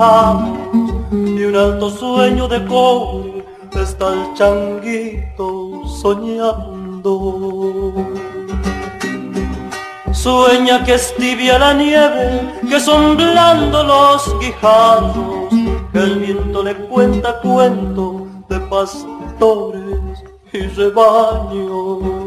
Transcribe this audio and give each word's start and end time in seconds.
y 0.00 1.44
un 1.44 1.56
alto 1.56 1.90
sueño 1.90 2.48
de 2.48 2.64
cobre 2.64 3.44
está 3.78 4.14
el 4.14 4.32
changuito 4.32 5.86
soñando. 5.86 7.92
Sueña 10.10 10.82
que 10.84 10.94
es 10.94 11.14
tibia 11.16 11.58
la 11.58 11.74
nieve, 11.74 12.50
que 12.66 12.80
son 12.80 13.14
blandos 13.14 13.86
los 13.86 14.40
guijarros, 14.40 15.50
que 15.92 15.98
el 15.98 16.20
viento 16.20 16.62
le 16.62 16.74
cuenta 16.76 17.38
cuento 17.42 18.26
de 18.48 18.58
pastores 18.58 20.24
y 20.54 20.60
rebaños. 20.60 22.19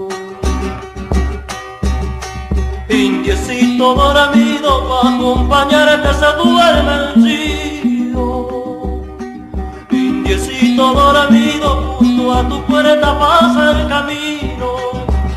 Indiecito 3.24 3.96
dormido 3.96 4.86
pa' 4.90 5.16
acompañarte 5.16 6.14
se 6.14 6.30
duerme 6.44 6.94
el 6.94 7.24
río. 7.24 8.26
Indiecito 9.92 10.94
dormido 10.94 11.96
junto 12.00 12.34
a 12.34 12.50
tu 12.50 12.62
puerta 12.64 13.18
pasa 13.18 13.80
el 13.80 13.88
camino, 13.88 14.76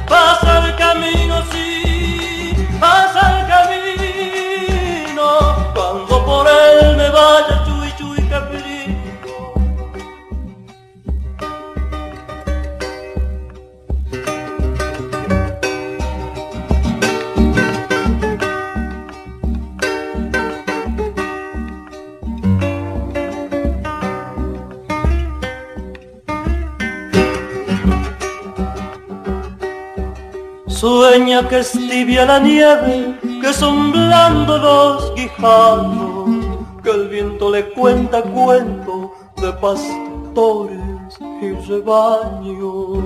pasa 0.09 0.67
el 0.67 0.75
camino, 0.75 1.37
sí, 1.53 2.56
pasa 2.81 3.20
el 3.20 3.46
camino. 3.46 3.46
Que 31.27 31.59
es 31.59 31.73
tibia 31.73 32.25
la 32.25 32.39
nieve, 32.39 33.19
que 33.43 33.53
son 33.53 33.91
blandos 33.91 34.61
los 34.61 35.12
guijarros, 35.17 36.31
que 36.84 36.91
el 36.91 37.09
viento 37.09 37.50
le 37.50 37.69
cuenta 37.71 38.23
cuento 38.23 39.12
de 39.37 39.53
pastores 39.55 41.19
y 41.43 41.53
rebaños. 41.69 43.05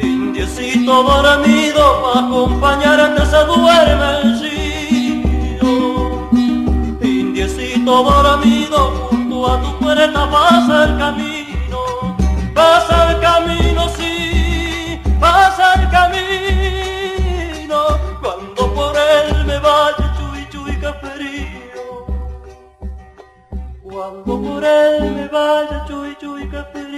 Indiecito 0.00 1.02
dormido 1.02 2.02
pa' 2.02 2.18
acompañarte 2.20 3.24
se 3.24 3.44
duerme 3.46 4.20
el 4.22 4.40
río. 4.42 6.28
Indiecito 7.00 8.02
dormido 8.04 9.08
junto 9.08 9.46
a 9.50 9.62
tu 9.62 9.78
puerta 9.78 10.30
pasa 10.30 10.84
el 10.84 10.98
camino, 10.98 11.78
pasa 12.54 13.12
el 13.12 13.20
camino 13.20 13.65
pasa 15.56 15.82
el 15.82 15.88
camino. 15.90 17.78
Cuando 18.20 18.74
por 18.74 18.96
él 18.96 19.44
me 19.46 19.58
vaya 19.58 20.14
chuy 20.16 20.46
chuy 20.50 20.76
frío. 21.02 22.06
Cuando 23.82 24.42
por 24.42 24.64
él 24.64 25.12
me 25.14 25.28
vaya 25.28 25.84
chuy 25.86 26.16
chuy 26.20 26.48
frío. 26.72 26.96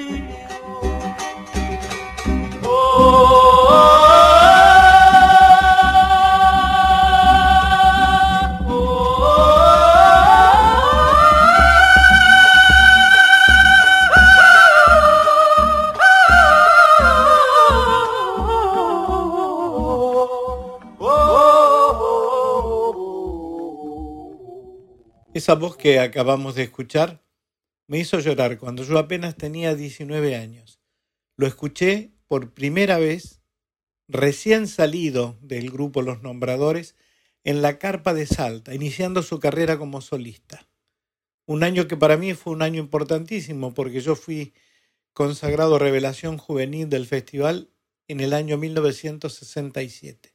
Esa 25.48 25.54
voz 25.54 25.78
que 25.78 25.98
acabamos 25.98 26.56
de 26.56 26.64
escuchar 26.64 27.24
me 27.86 27.98
hizo 27.98 28.18
llorar 28.18 28.58
cuando 28.58 28.82
yo 28.82 28.98
apenas 28.98 29.34
tenía 29.34 29.74
19 29.74 30.36
años. 30.36 30.78
Lo 31.38 31.46
escuché 31.46 32.12
por 32.26 32.52
primera 32.52 32.98
vez, 32.98 33.40
recién 34.08 34.68
salido 34.68 35.38
del 35.40 35.70
grupo 35.70 36.02
Los 36.02 36.20
Nombradores, 36.20 36.96
en 37.44 37.62
la 37.62 37.78
carpa 37.78 38.12
de 38.12 38.26
Salta, 38.26 38.74
iniciando 38.74 39.22
su 39.22 39.40
carrera 39.40 39.78
como 39.78 40.02
solista. 40.02 40.68
Un 41.46 41.64
año 41.64 41.88
que 41.88 41.96
para 41.96 42.18
mí 42.18 42.34
fue 42.34 42.52
un 42.52 42.60
año 42.60 42.78
importantísimo 42.82 43.72
porque 43.72 44.02
yo 44.02 44.16
fui 44.16 44.52
consagrado 45.14 45.78
Revelación 45.78 46.36
Juvenil 46.36 46.90
del 46.90 47.06
festival 47.06 47.70
en 48.06 48.20
el 48.20 48.34
año 48.34 48.58
1967. 48.58 50.34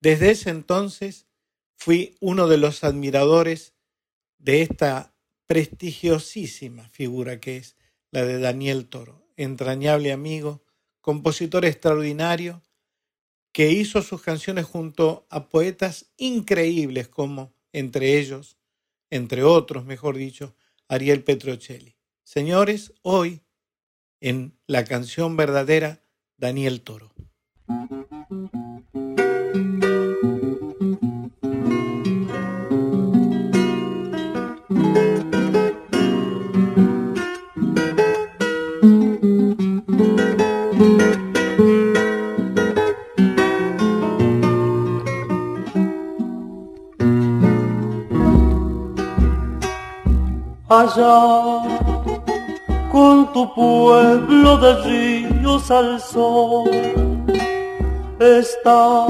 Desde 0.00 0.30
ese 0.30 0.50
entonces 0.50 1.26
fui 1.74 2.14
uno 2.20 2.46
de 2.46 2.58
los 2.58 2.84
admiradores 2.84 3.74
de 4.38 4.62
esta 4.62 5.14
prestigiosísima 5.46 6.88
figura 6.88 7.40
que 7.40 7.56
es 7.56 7.76
la 8.10 8.24
de 8.24 8.38
Daniel 8.38 8.86
Toro, 8.86 9.26
entrañable 9.36 10.12
amigo, 10.12 10.62
compositor 11.00 11.64
extraordinario, 11.64 12.62
que 13.52 13.72
hizo 13.72 14.02
sus 14.02 14.22
canciones 14.22 14.66
junto 14.66 15.26
a 15.30 15.48
poetas 15.48 16.12
increíbles 16.16 17.08
como, 17.08 17.54
entre 17.72 18.18
ellos, 18.18 18.58
entre 19.10 19.42
otros, 19.42 19.84
mejor 19.84 20.16
dicho, 20.16 20.54
Ariel 20.86 21.24
Petrocelli. 21.24 21.96
Señores, 22.24 22.92
hoy, 23.02 23.42
en 24.20 24.58
la 24.66 24.84
canción 24.84 25.36
verdadera, 25.36 26.02
Daniel 26.36 26.82
Toro. 26.82 27.12
Allá 50.78 51.62
con 52.92 53.32
tu 53.32 53.42
pueblo 53.54 54.58
de 54.58 54.72
ríos 54.84 55.70
al 55.70 56.00
sol. 56.00 56.70
Estás 58.20 59.08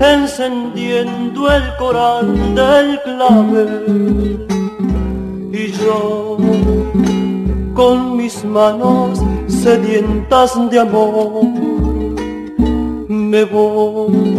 encendiendo 0.00 1.50
el 1.50 1.76
coral 1.78 2.26
del 2.54 3.00
clavel 3.02 4.46
y 5.52 5.72
yo 5.72 6.36
con 7.74 8.16
mis 8.16 8.44
manos 8.44 9.20
sedientas 9.46 10.52
de 10.70 10.78
amor 10.80 11.44
me 13.08 13.44
voy 13.44 14.38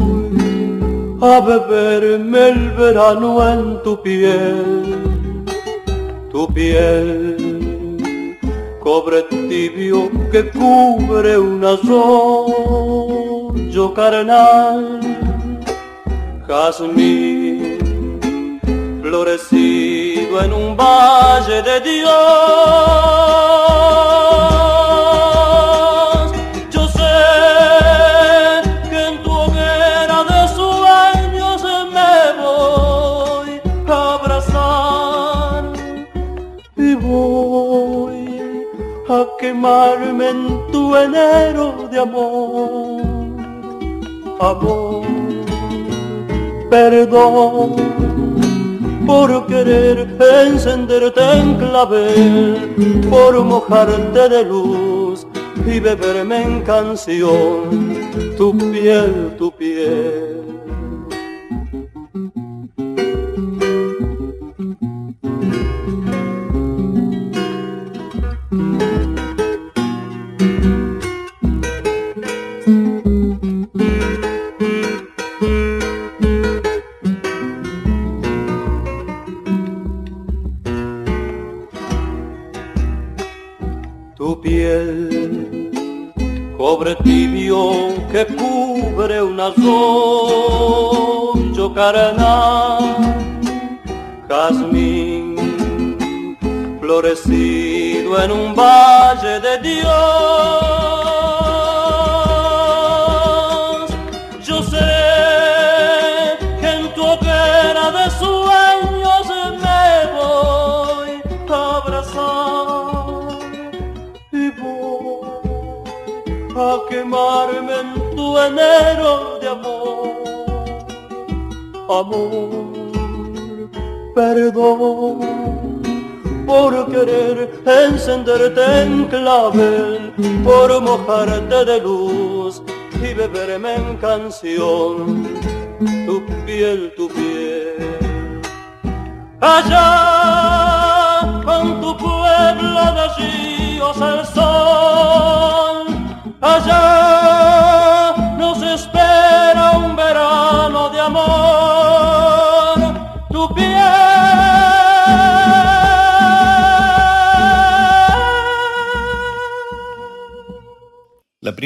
a 1.21 1.39
beberme 1.41 2.49
el 2.49 2.71
verano 2.71 3.29
en 3.51 3.83
tu 3.83 4.01
piel 4.01 5.06
tu 6.37 6.45
piel, 6.53 8.37
cobre 8.79 9.23
tibio 9.49 9.99
que 10.31 10.41
cubre 10.51 11.35
un 11.35 11.65
arroyo 11.65 13.05
carnal, 13.95 14.99
jazmín 16.47 17.79
florecido 19.01 20.43
en 20.43 20.53
un 20.53 20.77
valle 20.77 21.63
de 21.63 21.81
Dios. 21.89 23.66
Quemarme 39.39 40.29
en 40.29 40.71
tu 40.71 40.95
enero 40.95 41.87
de 41.91 41.99
amor, 41.99 43.01
amor, 44.39 45.05
perdón 46.69 47.75
por 49.07 49.47
querer 49.47 50.07
encenderte 50.19 51.21
en 51.31 51.55
clavel, 51.55 53.05
por 53.09 53.41
mojarte 53.43 54.27
de 54.27 54.43
luz 54.43 55.25
y 55.65 55.79
beberme 55.79 56.43
en 56.43 56.61
canción 56.61 57.87
tu 58.37 58.55
piel, 58.57 59.33
tu 59.37 59.51
piel. 59.51 60.36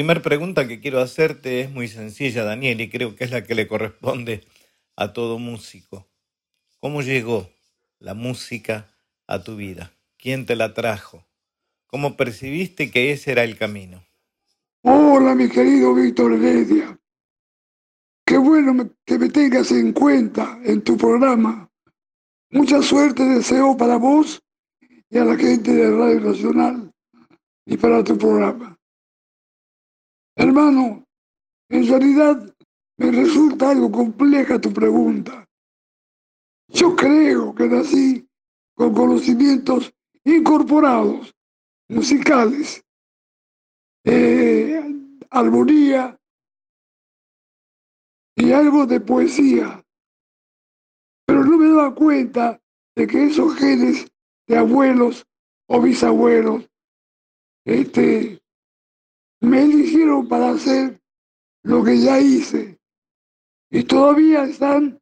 Primera 0.02 0.20
pregunta 0.20 0.66
que 0.66 0.80
quiero 0.80 0.98
hacerte 0.98 1.60
es 1.60 1.70
muy 1.70 1.86
sencilla, 1.86 2.42
Daniel, 2.42 2.80
y 2.80 2.90
creo 2.90 3.14
que 3.14 3.22
es 3.22 3.30
la 3.30 3.44
que 3.44 3.54
le 3.54 3.68
corresponde 3.68 4.44
a 4.96 5.12
todo 5.12 5.38
músico. 5.38 6.08
¿Cómo 6.80 7.02
llegó 7.02 7.48
la 8.00 8.12
música 8.12 8.88
a 9.28 9.44
tu 9.44 9.54
vida? 9.54 9.92
¿Quién 10.18 10.44
te 10.44 10.56
la 10.56 10.74
trajo? 10.74 11.24
¿Cómo 11.86 12.16
percibiste 12.16 12.90
que 12.90 13.12
ese 13.12 13.30
era 13.30 13.44
el 13.44 13.56
camino? 13.56 14.02
Hola, 14.82 15.36
mi 15.36 15.48
querido 15.48 15.94
Víctor 15.94 16.32
Heredia. 16.32 16.98
Qué 18.26 18.38
bueno 18.38 18.90
que 19.04 19.20
me 19.20 19.28
tengas 19.28 19.70
en 19.70 19.92
cuenta 19.92 20.58
en 20.64 20.82
tu 20.82 20.96
programa. 20.96 21.70
Mucha 22.50 22.82
suerte 22.82 23.22
deseo 23.24 23.76
para 23.76 23.98
vos 23.98 24.42
y 25.08 25.16
a 25.16 25.24
la 25.24 25.36
gente 25.36 25.72
de 25.72 25.96
Radio 25.96 26.20
Nacional 26.22 26.92
y 27.64 27.76
para 27.76 28.02
tu 28.02 28.18
programa. 28.18 28.71
Hermano, 30.42 31.06
en 31.70 31.86
realidad 31.86 32.52
me 32.98 33.12
resulta 33.12 33.70
algo 33.70 33.92
compleja 33.92 34.60
tu 34.60 34.72
pregunta. 34.72 35.48
Yo 36.66 36.96
creo 36.96 37.54
que 37.54 37.68
nací 37.68 38.28
con 38.74 38.92
conocimientos 38.92 39.94
incorporados, 40.24 41.32
musicales, 41.88 42.84
eh, 44.04 44.82
armonía 45.30 46.18
y 48.34 48.50
algo 48.50 48.84
de 48.84 48.98
poesía. 48.98 49.80
Pero 51.24 51.44
no 51.44 51.56
me 51.56 51.68
daba 51.68 51.94
cuenta 51.94 52.60
de 52.96 53.06
que 53.06 53.26
esos 53.26 53.54
genes 53.54 54.10
de 54.48 54.58
abuelos 54.58 55.24
o 55.68 55.80
bisabuelos 55.80 56.68
este, 57.64 58.41
me 59.42 59.62
eligieron 59.62 60.28
para 60.28 60.50
hacer 60.50 61.00
lo 61.64 61.82
que 61.82 62.00
ya 62.00 62.18
hice 62.18 62.78
y 63.70 63.82
todavía 63.84 64.44
están 64.44 65.00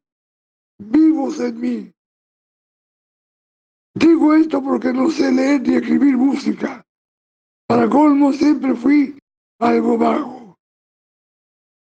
vivos 0.79 1.39
en 1.39 1.59
mí. 1.59 1.93
Digo 3.93 4.33
esto 4.33 4.63
porque 4.63 4.93
no 4.93 5.09
sé 5.11 5.31
leer 5.31 5.61
ni 5.61 5.75
escribir 5.75 6.17
música. 6.17 6.85
Para 7.67 7.89
colmo 7.89 8.33
siempre 8.33 8.73
fui 8.73 9.17
algo 9.59 9.97
vago. 9.97 10.57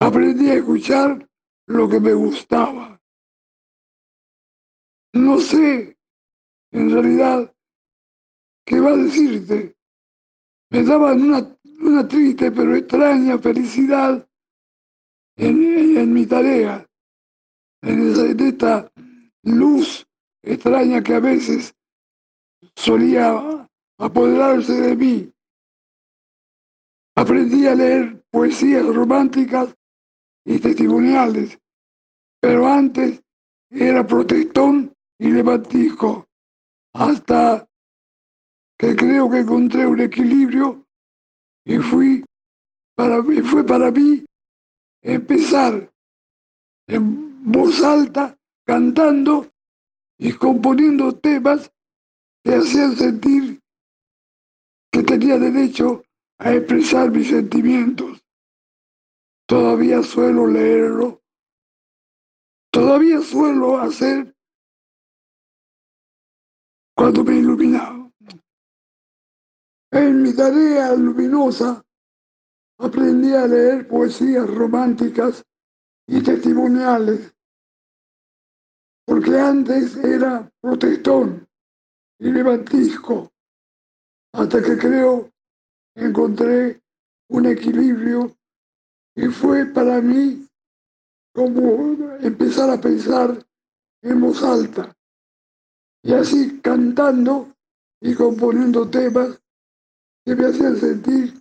Aprendí 0.00 0.50
a 0.50 0.54
escuchar 0.54 1.26
lo 1.66 1.88
que 1.88 1.98
me 1.98 2.12
gustaba. 2.12 3.00
No 5.14 5.38
sé, 5.38 5.96
en 6.72 6.90
realidad, 6.90 7.54
qué 8.66 8.80
va 8.80 8.90
a 8.90 8.96
decirte. 8.96 9.76
Me 10.70 10.82
daban 10.82 11.22
una, 11.22 11.53
una 11.84 12.08
triste 12.08 12.50
pero 12.50 12.74
extraña 12.74 13.38
felicidad 13.38 14.26
en, 15.36 15.96
en 15.98 16.12
mi 16.12 16.26
tarea, 16.26 16.86
en 17.82 18.40
esta 18.40 18.90
luz 19.42 20.06
extraña 20.42 21.02
que 21.02 21.14
a 21.14 21.20
veces 21.20 21.74
solía 22.76 23.68
apoderarse 23.98 24.72
de 24.72 24.96
mí. 24.96 25.32
Aprendí 27.16 27.66
a 27.66 27.74
leer 27.74 28.24
poesías 28.30 28.84
románticas 28.86 29.74
y 30.44 30.58
testimoniales, 30.58 31.58
pero 32.40 32.66
antes 32.66 33.22
era 33.70 34.06
protestón 34.06 34.92
y 35.18 35.30
levantisco, 35.30 36.26
hasta 36.92 37.66
que 38.78 38.96
creo 38.96 39.30
que 39.30 39.38
encontré 39.38 39.86
un 39.86 40.00
equilibrio 40.00 40.83
y 41.64 41.78
fui 41.78 42.24
para 42.96 43.22
mí, 43.22 43.40
fue 43.40 43.64
para 43.64 43.90
mí 43.90 44.24
empezar 45.02 45.90
en 46.86 47.50
voz 47.52 47.82
alta, 47.82 48.36
cantando 48.66 49.50
y 50.18 50.32
componiendo 50.32 51.12
temas 51.18 51.70
que 52.42 52.54
hacían 52.54 52.96
sentir 52.96 53.60
que 54.92 55.02
tenía 55.02 55.38
derecho 55.38 56.04
a 56.38 56.52
expresar 56.52 57.10
mis 57.10 57.28
sentimientos. 57.28 58.22
Todavía 59.46 60.02
suelo 60.02 60.46
leerlo. 60.46 61.22
Todavía 62.70 63.20
suelo 63.20 63.78
hacer 63.78 64.34
cuando 66.96 67.24
me 67.24 67.36
iluminaba. 67.36 68.03
En 69.94 70.22
mi 70.22 70.32
tarea 70.32 70.92
luminosa 70.96 71.80
aprendí 72.78 73.32
a 73.32 73.46
leer 73.46 73.86
poesías 73.86 74.44
románticas 74.52 75.44
y 76.08 76.20
testimoniales, 76.20 77.32
porque 79.06 79.38
antes 79.38 79.94
era 79.98 80.50
protestón 80.60 81.46
y 82.18 82.32
levantisco, 82.32 83.30
hasta 84.32 84.60
que 84.60 84.76
creo 84.76 85.30
encontré 85.94 86.82
un 87.28 87.46
equilibrio 87.46 88.36
y 89.14 89.28
fue 89.28 89.64
para 89.66 90.00
mí 90.00 90.44
como 91.32 92.16
empezar 92.18 92.68
a 92.68 92.80
pensar 92.80 93.46
en 94.02 94.20
voz 94.20 94.42
alta 94.42 94.92
y 96.02 96.14
así 96.14 96.60
cantando 96.60 97.54
y 98.00 98.12
componiendo 98.16 98.90
temas 98.90 99.40
que 100.24 100.34
me 100.34 100.46
hacían 100.46 100.76
sentir 100.76 101.34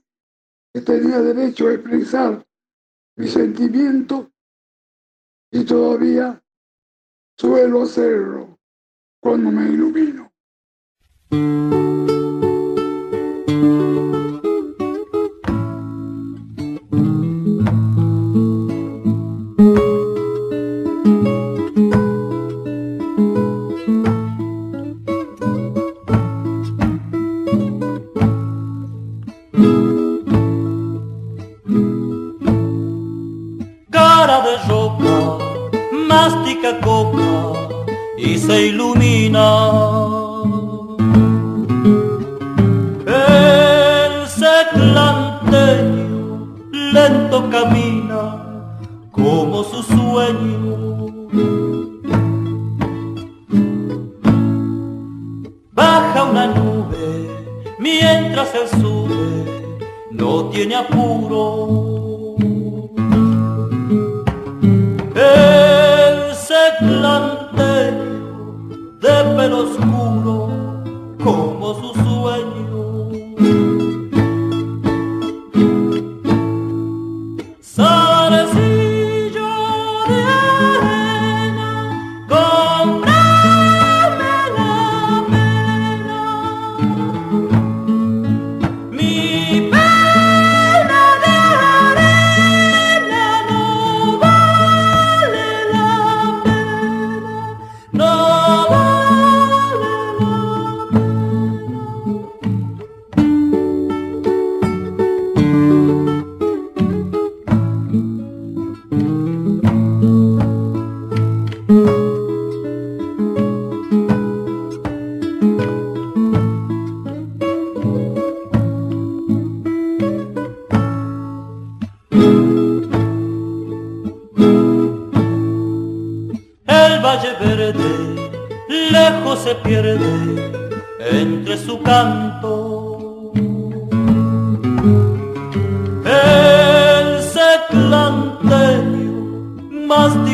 que 0.73 0.81
tenía 0.81 1.19
derecho 1.19 1.67
a 1.67 1.73
expresar 1.73 2.45
mi 3.15 3.27
sentimiento 3.27 4.31
y 5.51 5.63
todavía 5.63 6.41
suelo 7.37 7.83
hacerlo 7.83 8.57
cuando 9.21 9.51
me 9.51 9.69
ilumino. 9.69 10.33
fantástica 36.24 36.80
copa 36.80 37.68
y 38.18 38.38
se 38.38 38.68
ilumina. 38.68 40.23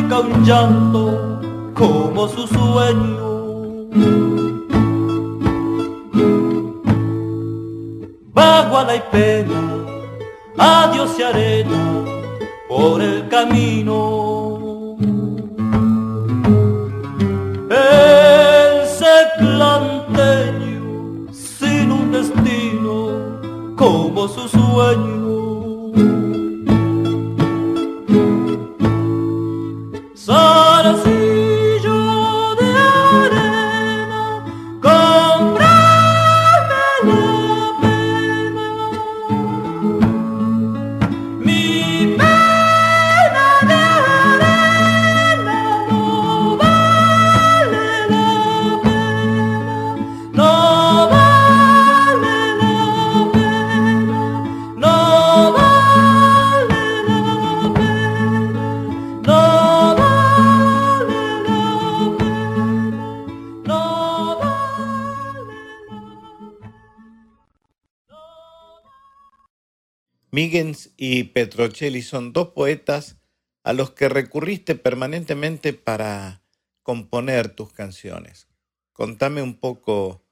Mastica 0.10 0.20
un 0.20 0.44
llanto 0.44 1.40
como 1.74 2.28
su 2.28 2.48
sueño. 2.48 3.30
Vaguada 8.34 8.96
y 8.96 9.02
pena, 9.12 9.62
adiós 10.58 11.12
y 11.20 11.24
arena 11.24 12.06
por 12.68 13.02
el 13.02 13.28
camino. 13.30 14.98
El 17.70 18.88
seclanteño 19.02 20.82
sin 21.32 21.92
un 21.92 22.12
destino 22.12 23.76
como 23.76 24.28
su 24.28 24.48
sueño. 24.48 25.19
Miggins 70.40 70.94
y 70.96 71.26
Petrocelli 71.26 72.02
son 72.02 72.32
dos 72.32 72.54
poetas 72.54 73.18
a 73.66 73.74
los 73.74 73.92
que 73.92 74.08
recurriste 74.08 74.74
permanentemente 74.74 75.74
para 75.74 76.46
componer 76.82 77.54
tus 77.54 77.74
canciones. 77.74 78.48
Contame 78.94 79.42
un 79.42 79.60
poco 79.60 80.24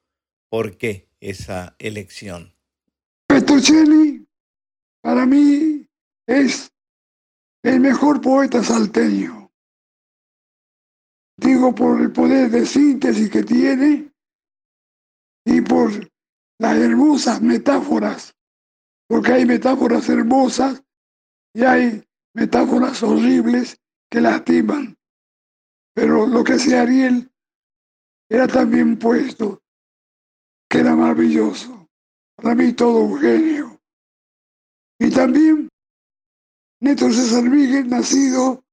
por 0.47 0.77
qué 0.77 1.09
esa 1.19 1.75
elección. 1.77 2.55
Petruccelli, 3.27 4.25
para 5.01 5.25
mí, 5.25 5.85
es 6.25 6.71
el 7.63 7.81
mejor 7.81 8.21
poeta 8.21 8.63
salteño. 8.63 9.51
Digo 11.35 11.75
por 11.75 11.99
el 11.99 12.13
poder 12.13 12.49
de 12.49 12.65
síntesis 12.65 13.29
que 13.29 13.43
tiene 13.43 14.09
y 15.43 15.59
por 15.59 15.91
las 16.59 16.77
hermosas 16.77 17.41
metáforas, 17.41 18.36
porque 19.07 19.33
hay 19.33 19.45
metáforas 19.45 20.07
hermosas 20.09 20.83
y 21.53 21.63
hay 21.63 22.03
metáforas 22.33 23.01
horribles 23.03 23.77
que 24.09 24.21
lastiman. 24.21 24.95
Pero 25.93 26.27
lo 26.27 26.43
que 26.43 26.53
hacía 26.53 26.81
Ariel 26.81 27.31
era 28.29 28.47
tan 28.47 28.69
bien 28.69 28.99
puesto, 28.99 29.61
que 30.69 30.79
era 30.79 30.95
maravilloso. 30.95 31.87
Para 32.35 32.53
mí 32.53 32.73
todo 32.73 32.99
un 32.99 33.19
genio. 33.19 33.79
Y 34.99 35.09
también 35.09 35.69
Néstor 36.79 37.13
César 37.13 37.43
Miguel, 37.43 37.89
nacido 37.89 38.63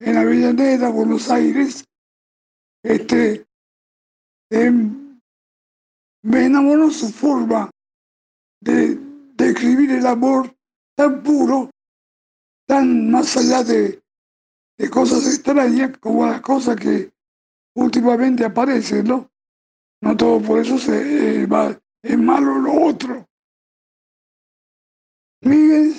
en 0.00 0.16
Avellaneda, 0.16 0.88
Buenos 0.88 1.30
Aires, 1.30 1.84
este, 2.82 3.46
em, 4.50 5.20
me 6.22 6.46
enamoró 6.46 6.90
su 6.90 7.08
forma 7.10 7.70
de, 8.60 8.98
de 9.36 9.48
escribir 9.50 9.90
el 9.90 10.06
amor 10.06 10.54
tan 10.96 11.22
puro, 11.22 11.70
tan 12.66 13.10
más 13.10 13.36
allá 13.36 13.62
de, 13.64 14.02
de 14.78 14.90
cosas 14.90 15.26
extrañas 15.26 15.98
como 15.98 16.26
las 16.26 16.40
cosas 16.40 16.76
que 16.76 17.12
últimamente 17.76 18.44
aparecen, 18.44 19.06
¿no? 19.06 19.30
No 20.02 20.16
todo 20.16 20.40
por 20.40 20.60
eso 20.60 20.78
se, 20.78 21.42
eh, 21.42 21.46
va- 21.46 21.78
es 22.02 22.18
malo 22.18 22.58
lo 22.58 22.72
otro. 22.84 23.26
Miguel 25.42 25.94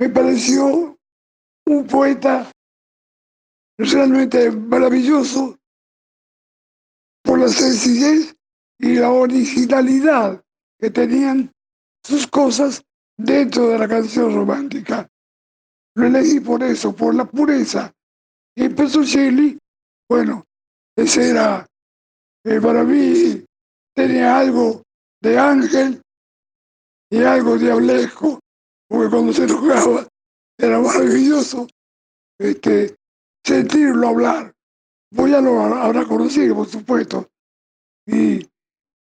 me 0.00 0.08
pareció 0.08 0.98
un 1.66 1.86
poeta 1.86 2.50
realmente 3.78 4.50
maravilloso 4.50 5.58
por 7.22 7.38
la 7.38 7.48
sencillez 7.48 8.34
y 8.80 8.94
la 8.94 9.10
originalidad 9.10 10.42
que 10.80 10.90
tenían 10.90 11.52
sus 12.04 12.26
cosas 12.26 12.82
dentro 13.16 13.68
de 13.68 13.78
la 13.78 13.88
canción 13.88 14.34
romántica. 14.34 15.08
Lo 15.94 16.06
elegí 16.06 16.40
por 16.40 16.62
eso, 16.62 16.94
por 16.94 17.14
la 17.14 17.24
pureza. 17.24 17.92
Y 18.56 18.68
Petrocelli, 18.68 19.58
bueno, 20.08 20.44
ese 20.96 21.30
era, 21.30 21.66
eh, 22.44 22.60
para 22.60 22.84
mí, 22.84 23.44
tenía 23.94 24.38
algo 24.38 24.82
de 25.20 25.38
ángel 25.38 26.00
y 27.10 27.22
algo 27.22 27.56
diablesco, 27.56 28.40
porque 28.88 29.10
cuando 29.10 29.32
se 29.32 29.44
enojaba 29.44 30.06
era 30.58 30.80
maravilloso 30.80 31.66
este, 32.38 32.94
sentirlo 33.44 34.08
hablar. 34.08 34.52
Vos 35.10 35.30
ya 35.30 35.40
lo 35.40 35.60
habrá 35.60 36.04
conocido, 36.04 36.56
por 36.56 36.68
supuesto. 36.68 37.28
Y, 38.06 38.38
y 38.38 38.48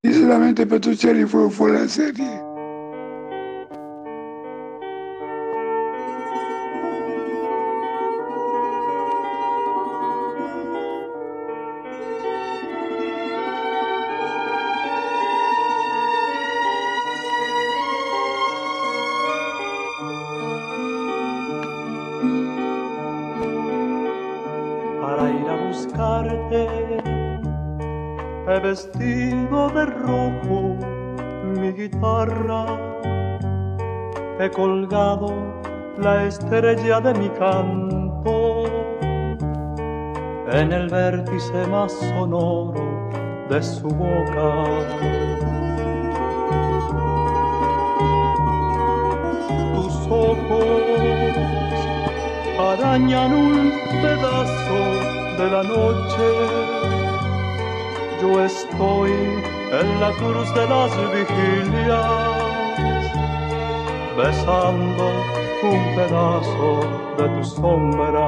sinceramente 0.03 0.65
Petruccelli 0.65 1.25
fue 1.25 1.49
fuera 1.49 1.81
de 1.81 1.89
serie. 1.89 2.46
Vestido 28.77 29.69
de 29.69 29.85
rojo 29.85 30.77
mi 31.43 31.71
guitarra, 31.71 32.65
he 34.39 34.49
colgado 34.51 35.33
la 35.97 36.25
estrella 36.25 36.99
de 36.99 37.13
mi 37.15 37.29
canto. 37.29 38.65
En 40.51 40.71
el 40.71 40.89
vértice 40.89 41.65
más 41.67 41.91
sonoro 41.91 43.09
de 43.49 43.63
su 43.63 43.87
boca. 43.87 44.49
Tus 49.73 49.95
ojos 50.07 50.73
arañan 52.59 53.33
un 53.33 53.71
pedazo 54.01 54.79
de 55.37 55.51
la 55.51 55.63
noche 55.63 56.76
yo 58.21 58.43
estoy 58.43 59.11
en 59.11 59.99
la 59.99 60.11
cruz 60.13 60.53
de 60.53 60.67
las 60.67 60.91
vigilias, 61.13 63.03
besando 64.17 65.11
un 65.63 65.95
pedazo 65.95 66.69
de 67.17 67.29
tu 67.29 67.43
sombra. 67.43 68.27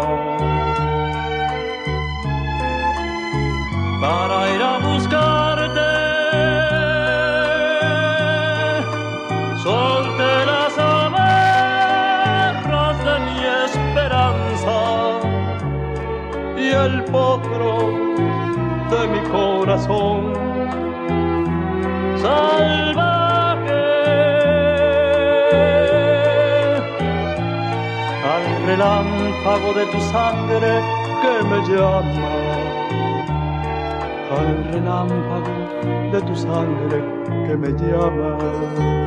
Para 4.01 4.49
ir 4.55 4.61
a 4.61 4.77
buscarte, 4.79 5.91
solte 9.63 10.45
las 10.45 10.77
amarras 10.77 12.15
de 13.07 13.15
mi 13.25 13.39
esperanza 13.65 14.77
y 16.57 16.67
el 16.69 17.03
potro 17.05 18.09
de 18.89 19.07
mi 19.07 19.18
corazón. 19.87 20.33
Salvaje. 22.17 23.69
Al 28.33 28.65
relámpago 28.65 29.73
de 29.73 29.85
tu 29.87 29.99
sangre 30.01 30.81
que 31.21 31.43
me 31.47 31.59
llama. 31.67 32.29
Al 34.37 34.73
relámpago 34.73 36.11
de 36.11 36.21
tu 36.21 36.35
sangre 36.35 37.03
que 37.47 37.57
me 37.57 37.69
llama 37.69 38.98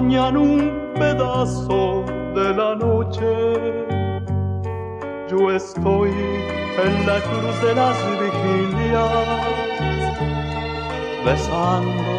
un 0.00 0.92
pedazo 0.94 2.04
de 2.34 2.54
la 2.54 2.74
noche. 2.76 3.26
Yo 5.28 5.50
estoy 5.50 6.10
en 6.10 7.06
la 7.06 7.20
cruz 7.20 7.60
de 7.62 7.74
las 7.74 7.96
vigilias, 8.20 9.10
besando 11.24 12.12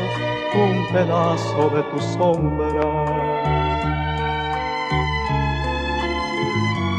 un 0.55 0.87
pedazo 0.91 1.69
de 1.69 1.83
tu 1.83 1.99
sombra. 1.99 2.89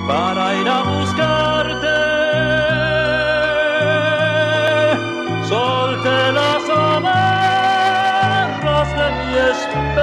Para 0.09 0.55
ir 0.61 0.69
a 0.69 0.83
buscarte, 0.83 1.97
solte 5.47 6.33
las 6.33 6.71
mi 9.11 9.37
esperanza 9.37 10.00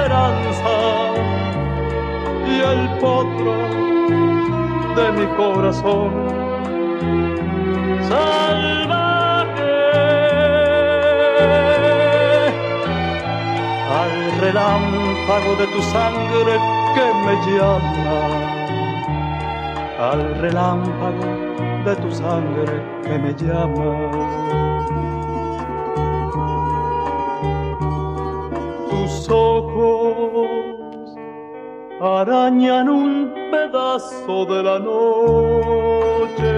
potro 3.00 3.54
de 4.96 5.12
mi 5.12 5.26
corazón. 5.36 6.10
Salvaje. 8.08 9.74
Al 14.00 14.40
relámpago 14.40 15.50
de 15.60 15.66
tu 15.74 15.82
sangre 15.82 16.54
que 16.94 17.06
me 17.24 17.34
llama. 17.46 18.18
Al 20.10 20.40
relámpago 20.40 21.26
de 21.84 21.96
tu 21.96 22.10
sangre 22.12 22.82
que 23.02 23.18
me 23.18 23.32
llama 23.34 24.27
arañan 32.48 32.88
un 32.88 33.34
pedazo 33.50 34.46
de 34.46 34.62
la 34.62 34.78
noche. 34.78 36.57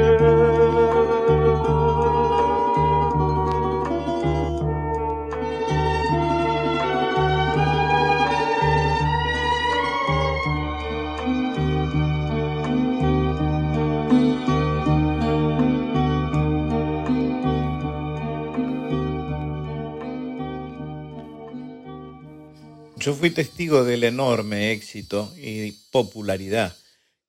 Yo 23.00 23.14
fui 23.14 23.30
testigo 23.30 23.82
del 23.82 24.04
enorme 24.04 24.72
éxito 24.72 25.32
y 25.38 25.72
popularidad 25.90 26.76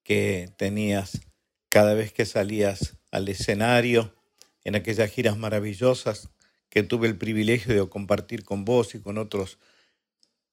que 0.04 0.52
tenías 0.58 1.22
cada 1.70 1.94
vez 1.94 2.12
que 2.12 2.26
salías 2.26 2.98
al 3.10 3.30
escenario 3.30 4.14
en 4.66 4.76
aquellas 4.76 5.10
giras 5.10 5.38
maravillosas 5.38 6.28
que 6.68 6.84
tuve 6.84 7.08
el 7.08 7.18
privilegio 7.18 7.74
de 7.74 7.90
compartir 7.90 8.44
con 8.44 8.66
vos 8.66 8.96
y 8.96 9.00
con 9.00 9.18
otros 9.18 9.60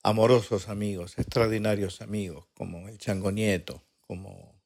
amorosos 0.03 0.69
amigos, 0.69 1.17
extraordinarios 1.17 2.01
amigos, 2.01 2.47
como 2.53 2.87
el 2.87 2.97
Chango 2.97 3.33
Nieto, 3.33 3.83
como 3.99 4.63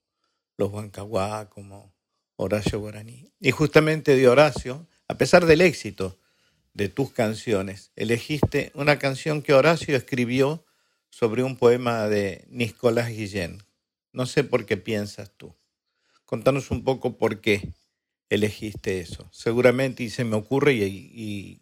los 0.57 0.71
Huancahuá, 0.71 1.49
como 1.49 1.95
Horacio 2.35 2.79
Guaraní. 2.79 3.33
Y 3.39 3.49
justamente 3.49 4.15
de 4.15 4.27
Horacio, 4.27 4.87
a 5.07 5.17
pesar 5.17 5.47
del 5.47 5.61
éxito 5.61 6.19
de 6.73 6.89
tus 6.89 7.11
canciones, 7.11 7.91
elegiste 7.95 8.71
una 8.73 8.97
canción 8.99 9.41
que 9.41 9.53
Horacio 9.53 9.95
escribió 9.95 10.65
sobre 11.09 11.43
un 11.43 11.57
poema 11.57 12.07
de 12.07 12.45
Nicolás 12.49 13.09
Guillén. 13.09 13.63
No 14.11 14.25
sé 14.25 14.43
por 14.43 14.65
qué 14.65 14.77
piensas 14.77 15.31
tú. 15.37 15.53
Contanos 16.25 16.71
un 16.71 16.83
poco 16.83 17.17
por 17.17 17.41
qué 17.41 17.73
elegiste 18.29 18.99
eso. 18.99 19.29
Seguramente, 19.31 20.03
y 20.03 20.09
se 20.09 20.23
me 20.23 20.35
ocurre, 20.35 20.73
y, 20.73 21.11
y 21.13 21.61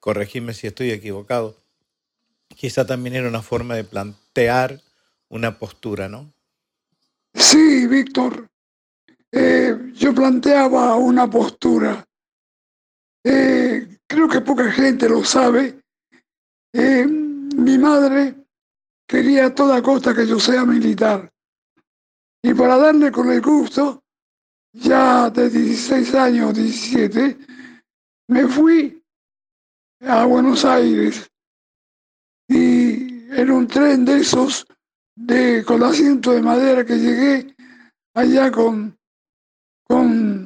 corregime 0.00 0.54
si 0.54 0.66
estoy 0.66 0.90
equivocado, 0.90 1.62
quizá 2.48 2.86
también 2.86 3.16
era 3.16 3.28
una 3.28 3.42
forma 3.42 3.74
de 3.74 3.84
plantear 3.84 4.80
una 5.28 5.58
postura, 5.58 6.08
¿no? 6.08 6.32
Sí, 7.34 7.86
Víctor. 7.86 8.48
Eh, 9.32 9.76
yo 9.94 10.14
planteaba 10.14 10.96
una 10.96 11.28
postura. 11.28 12.06
Eh, 13.22 13.55
creo 14.08 14.28
que 14.28 14.40
poca 14.40 14.70
gente 14.70 15.08
lo 15.08 15.24
sabe, 15.24 15.80
eh, 16.72 17.06
mi 17.06 17.78
madre 17.78 18.34
quería 19.08 19.46
a 19.46 19.54
toda 19.54 19.82
costa 19.82 20.14
que 20.14 20.26
yo 20.26 20.38
sea 20.38 20.64
militar. 20.64 21.30
Y 22.42 22.54
para 22.54 22.76
darle 22.76 23.10
con 23.10 23.30
el 23.30 23.40
gusto, 23.40 24.02
ya 24.72 25.30
de 25.30 25.50
16 25.50 26.14
años, 26.14 26.54
17, 26.54 27.38
me 28.28 28.46
fui 28.46 29.02
a 30.00 30.24
Buenos 30.26 30.64
Aires. 30.64 31.28
Y 32.48 33.32
en 33.34 33.50
un 33.50 33.66
tren 33.66 34.04
de 34.04 34.18
esos, 34.18 34.66
de, 35.16 35.64
con 35.64 35.82
asiento 35.82 36.32
de 36.32 36.42
madera 36.42 36.84
que 36.84 36.98
llegué 36.98 37.56
allá 38.14 38.50
con, 38.52 38.96
con 39.84 40.45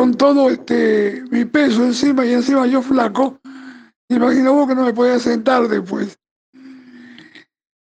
con 0.00 0.16
todo 0.16 0.48
este 0.48 1.22
mi 1.30 1.44
peso 1.44 1.84
encima 1.84 2.24
y 2.24 2.32
encima 2.32 2.66
yo 2.66 2.80
flaco, 2.80 3.38
imagino 4.08 4.54
vos 4.54 4.66
que 4.66 4.74
no 4.74 4.86
me 4.86 4.94
podía 4.94 5.18
sentar 5.18 5.68
después. 5.68 6.18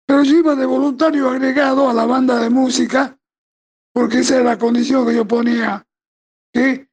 Pero 0.05 0.25
yo 0.25 0.39
iba 0.39 0.57
de 0.57 0.67
voluntario 0.67 1.31
agregado 1.31 1.89
a 1.89 1.95
la 1.95 2.05
banda 2.05 2.41
de 2.41 2.51
música, 2.51 3.17
porque 3.95 4.19
esa 4.19 4.35
era 4.35 4.45
la 4.51 4.59
condición 4.59 5.07
que 5.07 5.15
yo 5.15 5.29
ponía, 5.29 5.87
que 6.53 6.89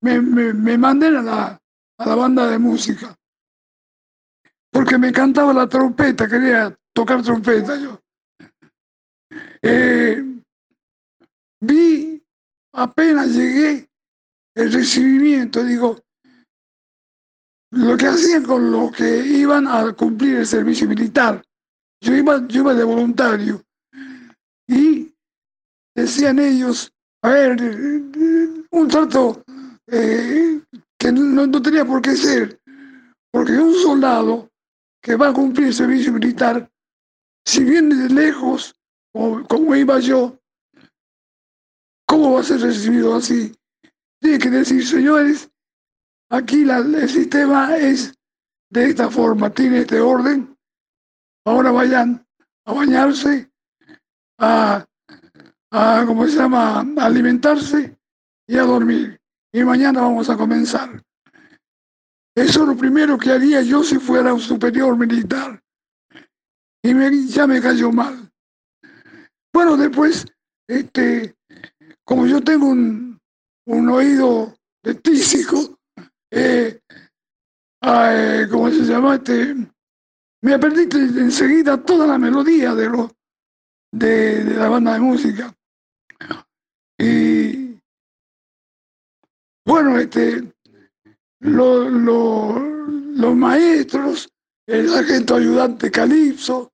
me, 0.00 0.22
me, 0.22 0.78
manden 0.78 1.16
a 1.16 1.22
la, 1.22 1.60
a 1.98 2.06
la 2.06 2.14
banda 2.14 2.46
de 2.46 2.58
música. 2.58 3.14
Porque 4.72 4.96
me 4.96 5.12
cantaba 5.12 5.52
la 5.52 5.68
trompeta, 5.68 6.26
quería 6.26 6.74
tocar 6.94 7.20
trompeta 7.22 7.76
yo. 7.76 8.00
Eh, 9.60 10.24
vi, 11.60 12.24
apenas 12.72 13.28
llegué, 13.28 13.90
el 14.54 14.72
recibimiento, 14.72 15.64
digo, 15.64 15.98
lo 17.72 17.96
que 17.96 18.06
hacían 18.06 18.44
con 18.44 18.70
los 18.70 18.92
que 18.92 19.18
iban 19.26 19.66
a 19.66 19.92
cumplir 19.92 20.36
el 20.36 20.46
servicio 20.46 20.88
militar. 20.88 21.42
Yo 22.00 22.14
iba, 22.14 22.46
yo 22.46 22.60
iba 22.60 22.74
de 22.74 22.84
voluntario. 22.84 23.62
Y 24.68 25.12
decían 25.94 26.38
ellos, 26.38 26.92
a 27.22 27.30
ver, 27.30 27.60
un 28.70 28.88
trato 28.88 29.42
eh, 29.88 30.60
que 30.98 31.12
no, 31.12 31.46
no, 31.46 31.62
tenía 31.62 31.84
por 31.84 32.00
qué 32.00 32.14
ser, 32.14 32.60
porque 33.32 33.52
un 33.52 33.74
soldado 33.74 34.48
que 35.02 35.16
va 35.16 35.28
a 35.28 35.32
cumplir 35.32 35.68
el 35.68 35.74
servicio 35.74 36.12
militar, 36.12 36.70
si 37.44 37.64
viene 37.64 37.94
de 37.94 38.08
lejos, 38.08 38.74
como, 39.12 39.46
como 39.46 39.74
iba 39.74 39.98
yo, 39.98 40.38
¿cómo 42.06 42.34
va 42.34 42.40
a 42.40 42.44
ser 42.44 42.60
recibido 42.60 43.14
así? 43.14 43.52
Tiene 44.24 44.38
que 44.38 44.48
decir, 44.48 44.86
señores, 44.86 45.50
Aquí 46.30 46.68
el 46.68 47.08
sistema 47.08 47.76
es 47.76 48.12
de 48.70 48.86
esta 48.86 49.10
forma, 49.10 49.50
tiene 49.50 49.80
este 49.80 50.00
orden. 50.00 50.56
Ahora 51.46 51.70
vayan 51.70 52.26
a 52.64 52.72
bañarse, 52.72 53.48
a, 54.40 54.84
a 55.70 56.04
¿cómo 56.06 56.26
se 56.26 56.36
llama?, 56.36 56.80
alimentarse 56.96 57.96
y 58.48 58.56
a 58.56 58.62
dormir. 58.62 59.20
Y 59.52 59.62
mañana 59.62 60.00
vamos 60.00 60.28
a 60.30 60.36
comenzar. 60.36 61.00
Eso 62.34 62.62
es 62.62 62.68
lo 62.68 62.76
primero 62.76 63.16
que 63.18 63.30
haría 63.30 63.62
yo 63.62 63.84
si 63.84 63.98
fuera 63.98 64.34
un 64.34 64.40
superior 64.40 64.96
militar. 64.96 65.62
Y 66.82 67.28
ya 67.28 67.46
me 67.46 67.60
cayó 67.60 67.92
mal. 67.92 68.28
Bueno, 69.52 69.76
después, 69.76 70.26
este, 70.66 71.36
como 72.04 72.26
yo 72.26 72.42
tengo 72.42 72.66
un, 72.66 73.13
un 73.66 73.88
oído 73.88 74.54
de 74.82 74.94
tísico, 74.96 75.78
eh, 76.30 76.80
¿cómo 78.50 78.70
se 78.70 78.82
llama? 78.82 79.16
Este, 79.16 79.54
me 80.42 80.54
aprendí 80.54 80.88
enseguida 81.18 81.82
toda 81.82 82.06
la 82.06 82.18
melodía 82.18 82.74
de, 82.74 82.88
lo, 82.88 83.10
de, 83.92 84.44
la 84.44 84.68
banda 84.68 84.94
de 84.94 85.00
música. 85.00 85.54
Y 86.98 87.80
bueno, 89.66 89.98
este, 89.98 90.52
los 91.40 93.36
maestros, 93.36 94.28
el 94.66 94.88
sargento 94.88 95.36
ayudante 95.36 95.90
Calipso, 95.90 96.70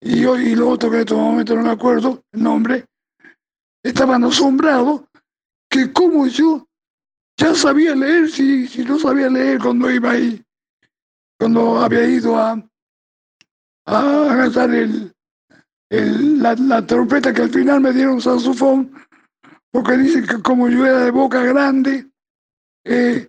y 0.00 0.20
yo 0.20 0.38
y 0.38 0.54
lo 0.54 0.70
otro 0.70 0.90
que 0.90 0.96
en 0.96 1.02
este 1.02 1.14
momento 1.14 1.56
no 1.56 1.62
me 1.62 1.70
acuerdo 1.70 2.22
el 2.32 2.42
nombre, 2.42 2.86
estaban 3.82 4.24
asombrados 4.24 5.02
que 5.76 5.92
como 5.92 6.26
yo 6.26 6.66
ya 7.38 7.54
sabía 7.54 7.94
leer, 7.94 8.30
si, 8.30 8.66
si 8.66 8.82
no 8.82 8.98
sabía 8.98 9.28
leer 9.28 9.60
cuando 9.60 9.90
iba 9.90 10.12
ahí, 10.12 10.42
cuando 11.38 11.78
había 11.78 12.08
ido 12.08 12.34
a, 12.38 12.52
a 13.84 14.32
agarrar 14.32 14.74
el, 14.74 15.14
el, 15.90 16.42
la, 16.42 16.86
trompeta 16.86 17.34
que 17.34 17.42
al 17.42 17.50
final 17.50 17.82
me 17.82 17.92
dieron 17.92 18.22
saxofón, 18.22 18.90
porque 19.70 19.98
dicen 19.98 20.26
que 20.26 20.40
como 20.40 20.70
yo 20.70 20.86
era 20.86 21.04
de 21.04 21.10
boca 21.10 21.42
grande, 21.42 22.10
eh, 22.84 23.28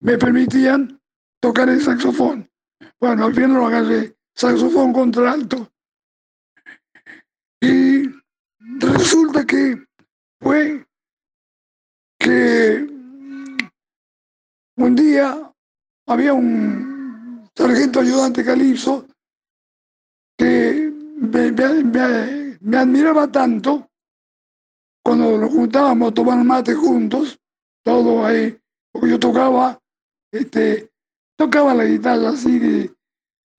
me 0.00 0.18
permitían 0.18 1.00
tocar 1.40 1.68
el 1.68 1.80
saxofón. 1.80 2.50
Bueno, 2.98 3.26
al 3.26 3.34
final 3.34 3.52
lo 3.52 3.66
agarré, 3.68 4.16
saxofón 4.34 4.92
contra 4.92 5.32
alto. 5.32 5.70
Y 7.60 8.02
resulta 8.80 9.46
que 9.46 9.86
fue 10.40 10.88
que 12.18 12.86
un 14.76 14.94
día 14.94 15.52
había 16.06 16.32
un 16.32 17.48
sargento 17.54 18.00
ayudante 18.00 18.44
Calipso 18.44 19.06
que 20.36 20.92
me, 21.20 22.78
admiraba 22.78 23.30
tanto 23.30 23.88
cuando 25.04 25.38
nos 25.38 25.50
juntábamos 25.50 26.10
a 26.10 26.14
tomar 26.14 26.44
mate 26.44 26.74
juntos, 26.74 27.38
todo 27.82 28.24
ahí, 28.24 28.56
porque 28.92 29.10
yo 29.10 29.18
tocaba, 29.18 29.78
este, 30.32 30.90
tocaba 31.36 31.74
la 31.74 31.84
guitarra 31.84 32.30
así 32.30 32.58
de, 32.58 32.94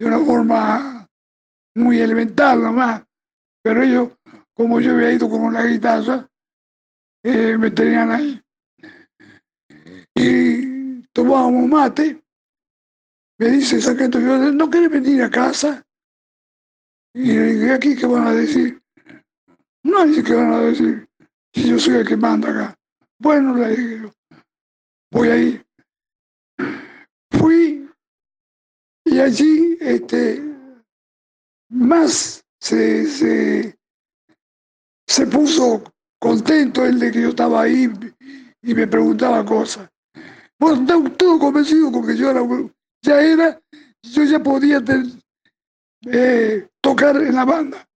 una 0.02 0.20
forma 0.20 1.08
muy 1.76 2.00
elemental 2.00 2.62
nomás, 2.62 3.04
pero 3.62 3.84
ellos, 3.84 4.10
como 4.54 4.80
yo 4.80 4.94
había 4.94 5.12
ido 5.12 5.30
con 5.30 5.54
la 5.54 5.66
guitarra, 5.66 6.26
eh, 7.24 7.58
me 7.58 7.72
tenían 7.72 8.12
ahí. 8.12 8.42
Y 10.22 11.02
tomábamos 11.14 11.70
mate, 11.70 12.22
me 13.40 13.48
dice 13.52 13.80
sargento, 13.80 14.20
no 14.20 14.70
querés 14.70 14.90
venir 14.92 15.24
a 15.24 15.30
casa. 15.30 15.82
Y 17.14 17.32
le 17.32 17.54
dije, 17.54 17.72
aquí 17.72 17.96
qué 17.96 18.06
van 18.06 18.28
a 18.28 18.34
decir. 18.34 18.82
No 19.82 20.06
dice 20.06 20.22
qué 20.22 20.34
van 20.34 20.52
a 20.52 20.60
decir, 20.60 21.08
si 21.54 21.70
yo 21.70 21.80
soy 21.80 21.96
el 21.96 22.08
que 22.08 22.18
manda 22.18 22.50
acá. 22.50 22.76
Bueno, 23.18 23.56
le 23.56 23.70
dije 23.70 24.12
voy 25.12 25.30
ahí. 25.30 25.66
Fui 27.32 27.90
y 29.06 29.20
allí 29.20 29.78
este, 29.80 30.44
más 31.70 32.44
se, 32.60 33.06
se, 33.06 33.80
se 35.08 35.28
puso 35.28 35.82
contento 36.20 36.86
el 36.86 37.00
de 37.00 37.10
que 37.10 37.22
yo 37.22 37.30
estaba 37.30 37.62
ahí 37.62 37.90
y 38.62 38.74
me 38.74 38.86
preguntaba 38.86 39.46
cosas. 39.46 39.90
Bueno, 40.60 41.12
todo 41.12 41.40
convencido 41.40 41.92
con 41.92 42.06
que 42.06 42.18
yo 42.18 42.30
era, 42.32 42.42
ya 43.02 43.22
era, 43.22 43.62
yo 44.04 44.24
ya 44.24 44.40
podía 44.40 44.84
eh, 46.06 46.68
tocar 46.82 47.16
en 47.16 47.34
la 47.34 47.46
banda. 47.46 47.88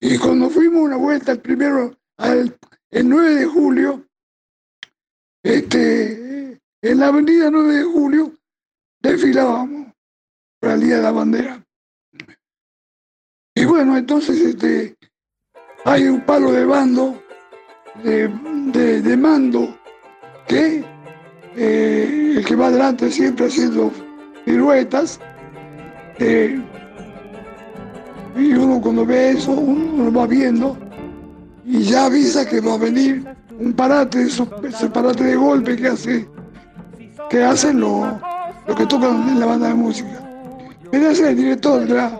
Y 0.00 0.18
cuando 0.18 0.50
fuimos 0.50 0.82
una 0.82 0.96
vuelta, 0.96 1.32
el 1.32 1.40
primero, 1.40 1.96
el 2.18 3.08
9 3.08 3.34
de 3.34 3.46
julio, 3.46 4.04
este, 5.42 6.60
en 6.82 6.98
la 6.98 7.06
avenida 7.06 7.50
9 7.50 7.74
de 7.74 7.84
julio, 7.84 8.32
desfilábamos 9.00 9.92
para 10.60 10.74
el 10.74 10.80
Día 10.80 10.96
de 10.96 11.02
la 11.02 11.12
Bandera. 11.12 11.64
Y 13.54 13.64
bueno, 13.64 13.96
entonces 13.96 14.40
este, 14.40 14.96
hay 15.84 16.04
un 16.04 16.24
palo 16.24 16.52
de 16.52 16.64
bando, 16.64 17.22
de, 18.02 18.28
de 19.02 19.16
mando, 19.16 19.76
que 20.46 20.97
eh, 21.60 22.34
el 22.36 22.44
que 22.44 22.54
va 22.54 22.68
adelante 22.68 23.10
siempre 23.10 23.46
haciendo 23.46 23.90
piruetas. 24.44 25.18
Eh, 26.18 26.60
y 28.36 28.52
uno 28.52 28.80
cuando 28.80 29.04
ve 29.04 29.30
eso, 29.30 29.52
uno 29.52 30.12
va 30.12 30.26
viendo 30.26 30.76
y 31.64 31.82
ya 31.82 32.06
avisa 32.06 32.48
que 32.48 32.60
va 32.60 32.74
a 32.74 32.78
venir 32.78 33.26
un 33.58 33.72
parate, 33.72 34.22
ese 34.22 34.88
parate 34.92 35.24
de 35.24 35.36
golpe 35.36 35.76
que 35.76 35.88
hace 35.88 36.28
que 37.28 37.42
hacen 37.42 37.80
los 37.80 38.06
lo 38.66 38.74
que 38.74 38.86
tocan 38.86 39.28
en 39.28 39.40
la 39.40 39.46
banda 39.46 39.68
de 39.68 39.74
música. 39.74 40.22
A 40.92 41.14
ser 41.14 41.28
el 41.28 41.36
director 41.36 41.88
la, 41.88 42.18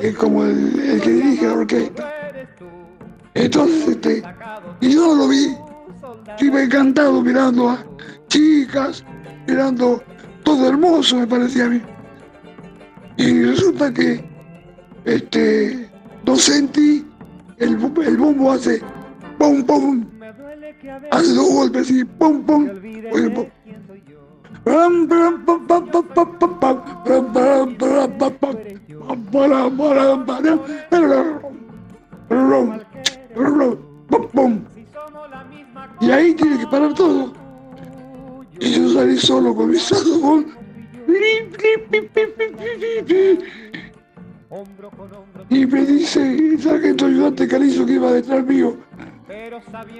es 0.00 0.16
como 0.16 0.44
el, 0.44 1.00
que 1.02 1.10
dirige 1.10 1.46
la 1.46 1.52
orquesta. 1.52 2.12
Entonces, 3.34 3.88
este, 3.88 4.22
y 4.80 4.94
yo 4.94 5.14
lo 5.14 5.28
vi, 5.28 5.56
yo 6.38 6.46
iba 6.46 6.62
encantado 6.62 7.22
mirando 7.22 7.70
a, 7.70 7.84
chicas, 8.32 9.04
mirando 9.46 10.02
todo 10.42 10.68
hermoso, 10.68 11.16
me 11.18 11.26
parecía 11.26 11.66
a 11.66 11.68
mí. 11.68 11.82
Y 13.18 13.42
resulta 13.44 13.92
que 13.92 14.24
este, 15.04 15.90
no 16.24 16.36
sentí, 16.36 17.06
el, 17.58 17.78
el 18.06 18.16
bombo 18.16 18.52
hace 18.52 18.82
pum 19.38 19.62
pum, 19.64 20.06
hace 21.10 21.34
dos 21.34 21.52
golpes 21.52 21.90
y 21.90 22.04
pum 22.04 22.42
pum, 22.42 22.70
y 23.14 23.28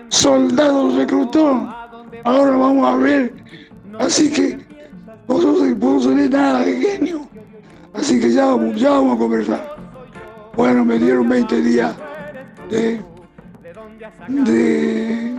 Soldado 0.08 0.96
reclutó. 0.96 1.68
Ahora 2.24 2.50
vamos 2.56 2.86
a 2.86 2.96
ver. 2.96 3.34
Así 3.98 4.30
que 4.30 4.58
vosotros 5.26 5.68
no 5.68 5.78
puedo 5.78 6.00
salir 6.00 6.30
nada 6.30 6.64
de 6.64 6.76
genio. 6.76 7.28
Así 7.94 8.20
que 8.20 8.32
ya 8.32 8.46
vamos, 8.46 8.80
ya 8.80 8.90
vamos 8.90 9.16
a 9.16 9.18
conversar. 9.18 9.76
Bueno, 10.56 10.84
me 10.84 10.98
dieron 10.98 11.28
20 11.28 11.62
días 11.62 11.94
de, 12.70 13.00
de, 14.28 15.34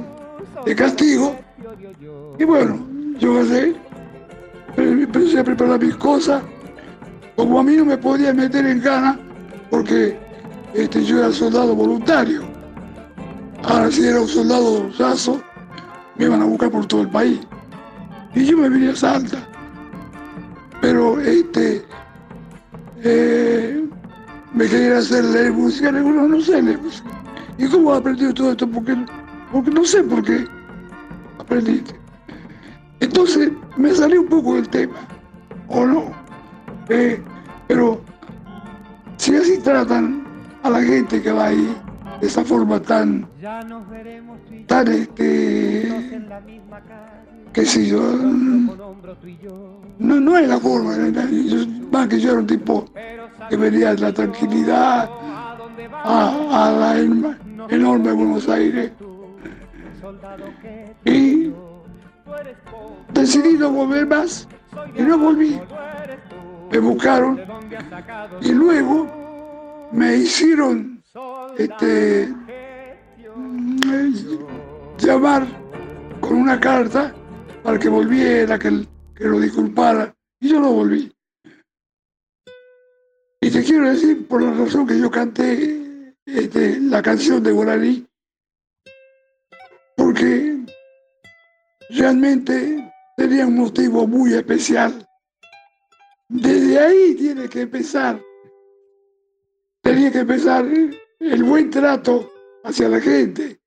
de 0.66 0.76
castigo. 0.76 1.36
Y 2.40 2.44
bueno, 2.44 2.86
yo 3.20 3.44
sé, 3.46 3.76
empecé 4.78 5.40
a 5.40 5.44
preparar 5.44 5.80
mis 5.80 5.96
cosas. 5.96 6.44
Como 7.36 7.60
a 7.60 7.64
mí 7.64 7.76
no 7.76 7.86
me 7.86 7.98
podía 7.98 8.34
meter 8.34 8.66
en 8.66 8.82
gana, 8.82 9.20
porque 9.70 10.18
este, 10.74 11.04
yo 11.04 11.20
era 11.20 11.32
soldado 11.32 11.76
voluntario. 11.76 12.53
Ahora 13.64 13.90
si 13.90 14.06
era 14.06 14.22
un 14.22 14.28
soldado 14.28 14.90
raso, 15.00 15.42
me 16.18 16.26
iban 16.26 16.42
a 16.42 16.46
buscar 16.46 16.70
por 16.70 16.86
todo 16.86 17.02
el 17.02 17.10
país. 17.10 17.40
Y 18.36 18.46
yo 18.46 18.58
me 18.58 18.70
vine 18.70 18.92
a 18.92 18.96
Salta. 18.96 19.48
Pero 20.82 21.20
este 21.22 21.86
eh, 23.04 23.84
me 24.54 24.68
querían 24.68 24.98
hacer 24.98 25.24
leer 25.24 25.54
música, 25.54 25.92
le 25.92 26.02
no, 26.02 26.42
sé 26.42 26.62
leer 26.62 26.82
música. 26.82 27.10
¿Y 27.58 27.68
cómo 27.68 27.94
aprendido 27.94 28.34
todo 28.34 28.52
esto? 28.52 28.68
Porque, 28.68 28.96
porque 29.52 29.72
no 29.72 29.86
sé 29.86 30.04
por 30.04 30.24
qué 30.24 30.46
aprendiste. 31.40 32.00
Entonces 33.00 33.52
me 33.78 33.94
salió 33.94 34.22
un 34.22 34.28
poco 34.28 34.56
del 34.56 34.68
tema, 34.70 34.96
¿o 35.68 35.86
no? 35.86 36.12
Eh, 36.90 37.22
pero 37.68 38.02
si 39.18 39.36
así 39.36 39.58
tratan 39.60 40.24
a 40.64 40.70
la 40.70 40.82
gente 40.82 41.22
que 41.22 41.32
va 41.32 41.48
ahí, 41.48 41.78
de 42.24 42.30
esa 42.30 42.46
forma 42.46 42.80
tan, 42.82 43.28
tan 44.68 44.88
este, 44.88 45.92
qué 47.52 47.66
sé 47.66 47.86
yo, 47.86 48.00
no, 50.00 50.20
no 50.22 50.38
es 50.38 50.48
la 50.48 50.58
forma, 50.58 50.96
más 51.92 52.08
que 52.08 52.22
yo 52.22 52.32
era 52.32 52.40
un 52.40 52.48
tipo 52.48 52.86
que 53.50 53.58
venía 53.58 53.94
de 53.94 54.02
la 54.04 54.14
tranquilidad 54.14 55.10
a, 55.92 56.68
a 56.68 56.72
la 56.72 57.00
enorme 57.70 58.14
Buenos 58.14 58.48
Aires. 58.48 58.94
Y 61.04 61.52
decidí 63.14 63.58
no 63.58 63.70
volver 63.70 64.08
más 64.08 64.48
y 64.96 65.02
no 65.02 65.18
volví. 65.18 65.60
Me 66.72 66.80
buscaron 66.80 67.42
y 68.40 68.54
luego 68.54 69.10
me 69.92 70.16
hicieron 70.16 70.93
este, 71.58 72.34
llamar 74.98 75.46
con 76.20 76.36
una 76.36 76.60
carta 76.60 77.14
para 77.62 77.78
que 77.78 77.90
volviera, 77.90 78.58
que, 78.58 78.86
que 79.16 79.26
lo 79.26 79.40
disculpara. 79.40 80.14
Y 80.40 80.50
yo 80.50 80.60
no 80.60 80.74
volví. 80.74 81.12
Y 83.42 83.52
te 83.52 83.64
quiero 83.64 83.90
decir, 83.90 84.28
por 84.28 84.42
la 84.42 84.54
razón 84.54 84.88
que 84.88 84.98
yo 84.98 85.12
canté 85.12 86.16
este, 86.26 86.80
la 86.80 87.02
canción 87.02 87.44
de 87.44 87.52
Guaraní, 87.52 88.08
porque 89.98 90.66
realmente 91.90 92.92
tenía 93.18 93.46
un 93.46 93.58
motivo 93.58 94.08
muy 94.08 94.34
especial. 94.34 95.06
Desde 96.30 96.80
ahí 96.80 97.16
tiene 97.16 97.48
que 97.50 97.62
empezar. 97.62 98.22
Tenía 99.82 100.12
que 100.12 100.20
empezar 100.20 100.66
el 101.32 101.44
buen 101.44 101.70
trato 101.70 102.30
hacia 102.64 102.90
la 102.90 103.00
gente. 103.00 103.60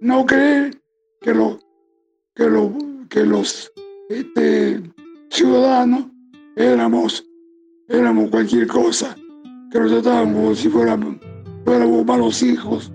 No 0.00 0.24
creer 0.24 0.80
que, 1.20 1.32
que, 2.34 2.44
lo, 2.48 2.72
que 3.08 3.26
los 3.26 3.72
este, 4.08 4.82
ciudadanos 5.30 6.06
éramos, 6.56 7.24
éramos 7.88 8.30
cualquier 8.30 8.66
cosa, 8.66 9.16
que 9.70 9.80
nos 9.80 9.90
tratábamos 9.90 10.34
como 10.34 10.54
si 10.54 10.68
fuéramos, 10.68 11.16
fuéramos 11.64 12.04
malos 12.06 12.42
hijos. 12.42 12.92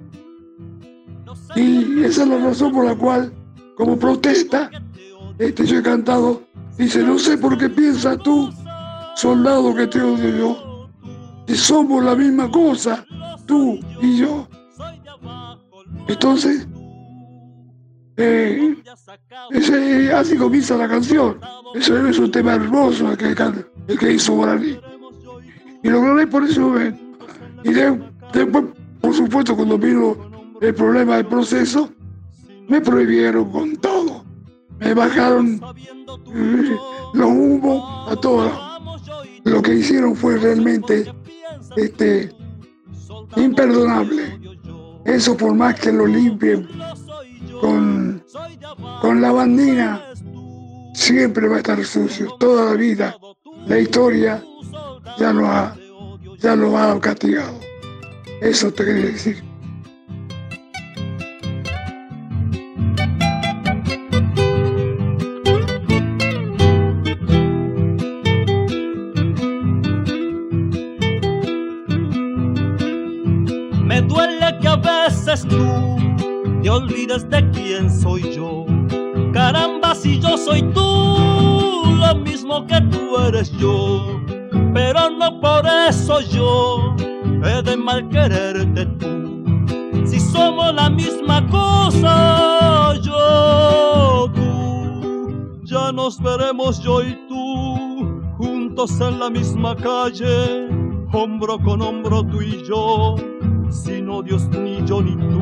Y 1.56 2.04
esa 2.04 2.24
es 2.24 2.30
la 2.30 2.38
razón 2.38 2.72
por 2.74 2.86
la 2.86 2.96
cual 2.96 3.34
como 3.76 3.98
protesta, 3.98 4.70
este, 5.38 5.66
yo 5.66 5.80
he 5.80 5.84
cantado, 5.84 6.44
dice, 6.78 7.04
no 7.04 7.18
sé 7.18 7.38
por 7.38 7.58
qué 7.58 7.70
piensas 7.70 8.18
tú, 8.20 8.50
soldado 9.16 9.74
que 9.74 9.88
te 9.88 10.02
odio 10.02 10.38
yo, 10.38 10.90
si 11.48 11.56
somos 11.56 12.04
la 12.04 12.16
misma 12.16 12.52
cosa, 12.52 13.06
tú 13.48 13.80
y 14.02 14.18
yo. 14.18 14.48
Entonces, 16.08 16.68
eh, 18.18 18.76
ese, 19.52 20.14
así 20.14 20.38
comienza 20.38 20.78
la 20.78 20.88
canción. 20.88 21.40
Eso 21.76 22.08
es 22.08 22.20
un 22.20 22.32
tema 22.32 22.56
hermoso 22.56 23.12
el 23.12 23.18
que, 23.18 23.36
el 23.88 24.00
que 24.00 24.14
hizo 24.14 24.34
Guaraní. 24.34 24.80
Y 25.84 25.90
lo 25.90 26.02
grabé 26.02 26.28
por 26.28 26.44
ese 26.44 26.60
momento. 26.60 27.00
Y 27.64 27.72
después, 27.72 28.66
por 29.02 29.14
supuesto, 29.14 29.56
cuando 29.56 29.78
vino 29.78 30.16
el 30.62 30.74
problema 30.74 31.18
del 31.18 31.28
proceso, 31.28 31.90
me 32.68 32.82
prohibieron 32.82 33.52
con 33.52 33.78
todo. 33.78 34.26
Me 34.80 34.94
bajaron 34.94 35.62
eh, 36.34 36.78
los 37.14 37.28
humos 37.28 38.12
a 38.12 38.16
todos. 38.16 38.52
Lo 39.44 39.62
que 39.62 39.76
hicieron 39.76 40.16
fue 40.16 40.38
realmente 40.38 41.12
este, 41.76 42.32
imperdonable. 43.36 44.40
Eso 45.06 45.38
por 45.38 45.54
más 45.54 45.80
que 45.80 45.92
lo 45.92 46.06
limpien 46.06 46.68
con, 47.62 48.24
con 49.02 49.22
la 49.22 49.32
bandina, 49.32 50.02
siempre 50.94 51.48
va 51.48 51.56
a 51.56 51.60
estar 51.60 51.84
sucio. 51.84 52.36
Toda 52.40 52.72
la 52.72 52.74
vida, 52.74 53.16
la 53.68 53.80
historia 53.80 54.44
ya 55.18 55.32
lo 55.32 55.48
ha, 55.48 55.76
ya 56.40 56.56
lo 56.56 56.78
ha 56.78 57.00
castigado. 57.00 57.60
Eso 58.42 58.72
te 58.72 58.86
quería 58.86 59.06
decir. 59.06 59.47
Tú 75.58 75.88
te 76.68 76.72
olvides 76.72 77.30
de 77.30 77.50
quién 77.52 77.90
soy 77.90 78.36
yo. 78.36 78.66
Caramba, 79.32 79.96
si 79.96 80.20
yo 80.20 80.38
soy 80.38 80.62
tú, 80.74 81.96
lo 81.98 82.14
mismo 82.16 82.68
que 82.68 82.82
tú 82.92 83.18
eres 83.26 83.50
yo. 83.58 84.20
Pero 84.74 85.10
no 85.10 85.40
por 85.40 85.66
eso 85.88 86.20
yo 86.20 86.94
he 87.46 87.62
de 87.62 87.78
mal 87.78 88.10
quererte 88.10 88.86
tú. 89.00 89.66
Si 90.06 90.20
somos 90.20 90.74
la 90.74 90.90
misma 90.90 91.48
cosa, 91.48 92.96
yo, 93.02 94.30
tú, 94.36 95.62
ya 95.64 95.94
nos 95.94 96.22
veremos 96.22 96.82
yo 96.82 97.02
y 97.02 97.18
tú, 97.30 98.22
juntos 98.38 99.00
en 99.00 99.20
la 99.20 99.30
misma 99.30 99.74
calle, 99.74 100.68
hombro 101.14 101.58
con 101.60 101.82
hombro 101.82 102.24
tú 102.24 102.42
y 102.42 102.62
yo 102.68 103.16
sino 103.70 104.22
Dios 104.22 104.48
ni 104.50 104.84
yo 104.86 105.02
ni 105.02 105.16
tú. 105.16 105.42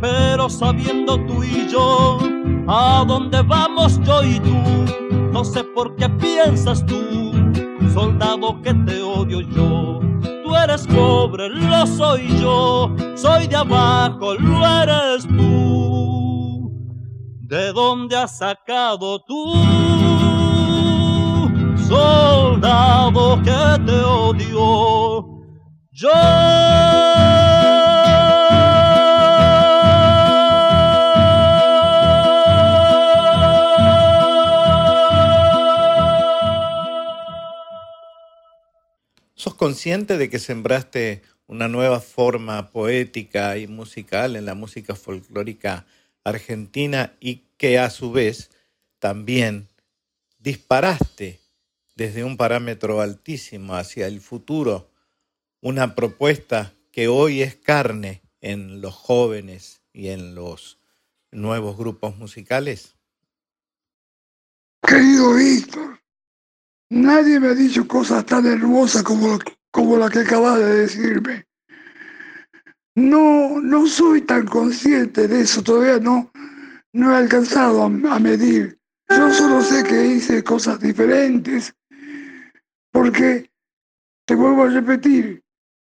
Pero 0.00 0.48
sabiendo 0.48 1.16
tú 1.26 1.42
y 1.42 1.68
yo, 1.68 2.18
a 2.66 3.04
dónde 3.06 3.42
vamos 3.42 4.00
yo 4.02 4.22
y 4.24 4.40
tú, 4.40 4.56
no 5.32 5.44
sé 5.44 5.62
por 5.64 5.94
qué 5.96 6.08
piensas 6.08 6.84
tú, 6.86 7.32
soldado 7.92 8.60
que 8.62 8.72
te 8.74 9.02
odio 9.02 9.40
yo. 9.40 10.00
Tú 10.44 10.56
eres 10.56 10.86
pobre, 10.86 11.48
lo 11.48 11.86
soy 11.86 12.26
yo, 12.40 12.94
soy 13.14 13.46
de 13.46 13.56
abajo, 13.56 14.34
lo 14.34 14.66
eres 14.66 15.26
tú. 15.26 16.72
¿De 17.40 17.72
dónde 17.72 18.16
has 18.16 18.38
sacado 18.38 19.20
tú, 19.24 19.54
soldado 21.88 23.42
que 23.42 23.82
te 23.84 24.00
odio? 24.02 25.29
Yo 26.00 26.08
¿Sos 39.34 39.54
consciente 39.56 40.16
de 40.16 40.30
que 40.30 40.38
sembraste 40.38 41.20
una 41.46 41.68
nueva 41.68 42.00
forma 42.00 42.70
poética 42.70 43.58
y 43.58 43.66
musical 43.66 44.36
en 44.36 44.46
la 44.46 44.54
música 44.54 44.94
folclórica 44.94 45.84
argentina 46.24 47.12
y 47.20 47.42
que 47.58 47.78
a 47.78 47.90
su 47.90 48.10
vez 48.10 48.48
también 49.00 49.68
disparaste 50.38 51.40
desde 51.94 52.24
un 52.24 52.38
parámetro 52.38 53.02
altísimo 53.02 53.74
hacia 53.74 54.06
el 54.06 54.22
futuro 54.22 54.89
una 55.60 55.94
propuesta 55.94 56.74
que 56.92 57.08
hoy 57.08 57.42
es 57.42 57.56
carne 57.56 58.22
en 58.40 58.80
los 58.80 58.94
jóvenes 58.94 59.82
y 59.92 60.08
en 60.08 60.34
los 60.34 60.80
nuevos 61.30 61.76
grupos 61.76 62.16
musicales? 62.16 62.96
Querido 64.86 65.34
Víctor, 65.34 66.00
nadie 66.88 67.38
me 67.38 67.48
ha 67.48 67.54
dicho 67.54 67.86
cosas 67.86 68.24
tan 68.24 68.46
hermosas 68.46 69.02
como, 69.02 69.38
como 69.70 69.98
la 69.98 70.08
que 70.08 70.20
acabas 70.20 70.58
de 70.58 70.74
decirme. 70.80 71.46
No, 72.96 73.60
no 73.60 73.86
soy 73.86 74.22
tan 74.22 74.46
consciente 74.46 75.28
de 75.28 75.42
eso, 75.42 75.62
todavía 75.62 75.98
no, 75.98 76.30
no 76.92 77.12
he 77.12 77.16
alcanzado 77.16 77.84
a, 77.84 78.18
medir 78.18 78.78
Yo 79.08 79.32
solo 79.32 79.62
sé 79.62 79.84
que 79.84 80.06
hice 80.06 80.42
cosas 80.42 80.80
diferentes, 80.80 81.74
porque, 82.90 83.50
te 84.26 84.34
vuelvo 84.34 84.64
a 84.64 84.70
repetir, 84.70 85.42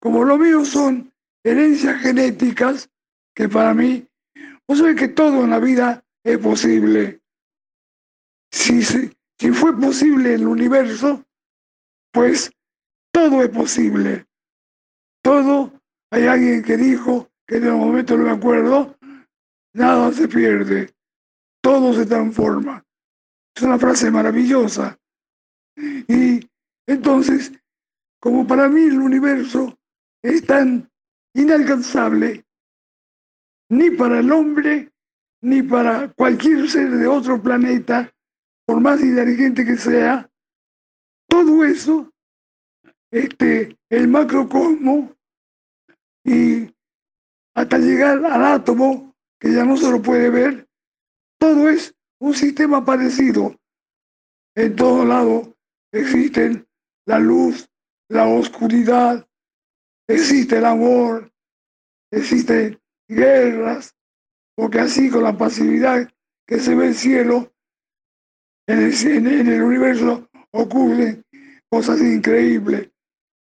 como 0.02 0.24
lo 0.24 0.38
mío 0.38 0.66
son 0.66 1.14
herencias 1.44 2.02
genéticas, 2.02 2.90
que 3.36 3.48
para 3.48 3.74
mí, 3.74 4.08
vos 4.68 4.80
sabés 4.80 4.96
que 4.96 5.08
todo 5.08 5.44
en 5.44 5.52
la 5.52 5.60
vida 5.60 6.04
es 6.24 6.40
posible. 6.40 7.22
Si, 8.52 8.82
fue 9.54 9.80
posible 9.80 10.34
el 10.34 10.48
universo, 10.48 11.24
pues 12.12 12.52
todo 13.14 13.44
es 13.44 13.50
posible. 13.50 14.26
Todo, 15.24 15.72
hay 16.12 16.26
alguien 16.26 16.64
que 16.64 16.78
dijo, 16.78 17.30
que 17.48 17.58
en 17.58 17.66
el 17.66 17.74
momento 17.74 18.18
no 18.18 18.24
me 18.24 18.32
acuerdo, 18.32 18.98
nada 19.74 20.12
se 20.12 20.28
pierde, 20.28 20.94
todo 21.62 21.94
se 21.94 22.08
transforma. 22.08 22.84
Es 23.56 23.62
una 23.62 23.78
frase 23.78 24.10
maravillosa. 24.10 24.98
Y 25.78 26.50
entonces, 26.88 27.52
como 28.20 28.48
para 28.48 28.68
mí 28.68 28.82
el 28.82 29.00
universo 29.00 29.78
es 30.24 30.46
tan 30.46 30.90
inalcanzable, 31.34 32.46
ni 33.70 33.90
para 33.92 34.20
el 34.20 34.32
hombre, 34.32 34.92
ni 35.42 35.64
para 35.64 36.12
cualquier 36.14 36.70
ser 36.70 36.92
de 36.92 37.08
otro 37.08 37.42
planeta, 37.42 38.14
por 38.66 38.80
más 38.80 39.02
inteligente 39.02 39.66
que 39.66 39.78
sea, 39.78 40.30
todo 41.28 41.66
eso, 41.66 42.12
este, 43.12 43.78
el 43.90 44.08
macrocosmo, 44.08 45.16
y 46.24 46.74
hasta 47.56 47.78
llegar 47.78 48.24
al 48.26 48.46
átomo, 48.46 49.16
que 49.40 49.52
ya 49.54 49.66
no 49.66 49.76
se 49.76 49.90
lo 49.90 50.02
puede 50.02 50.30
ver, 50.30 50.68
todo 51.40 51.70
es 51.70 51.96
un 52.20 52.34
sistema 52.36 52.86
parecido. 52.86 53.56
En 54.56 54.76
todo 54.76 55.06
lado 55.06 55.56
existen 55.92 56.68
la 57.08 57.20
luz, 57.20 57.68
la 58.10 58.28
oscuridad, 58.28 59.28
existe 60.14 60.58
el 60.58 60.66
amor, 60.66 61.32
existen 62.12 62.80
guerras, 63.08 63.96
porque 64.56 64.80
así 64.80 65.10
con 65.10 65.24
la 65.24 65.38
pasividad 65.38 66.10
que 66.48 66.60
se 66.60 66.76
ve 66.76 66.88
el 66.88 66.96
cielo, 66.96 67.52
en 68.68 68.80
el, 68.80 69.08
en 69.08 69.48
el 69.48 69.62
universo 69.64 70.30
ocurren 70.52 71.24
cosas 71.70 72.00
increíbles. 72.02 72.90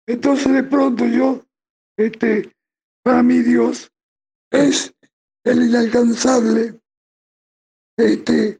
Entonces 0.07 0.51
de 0.51 0.63
pronto 0.63 1.05
yo, 1.05 1.45
este, 1.97 2.51
para 3.03 3.23
mí 3.23 3.39
Dios 3.39 3.91
es 4.51 4.93
el 5.43 5.63
inalcanzable, 5.63 6.79
este, 7.97 8.59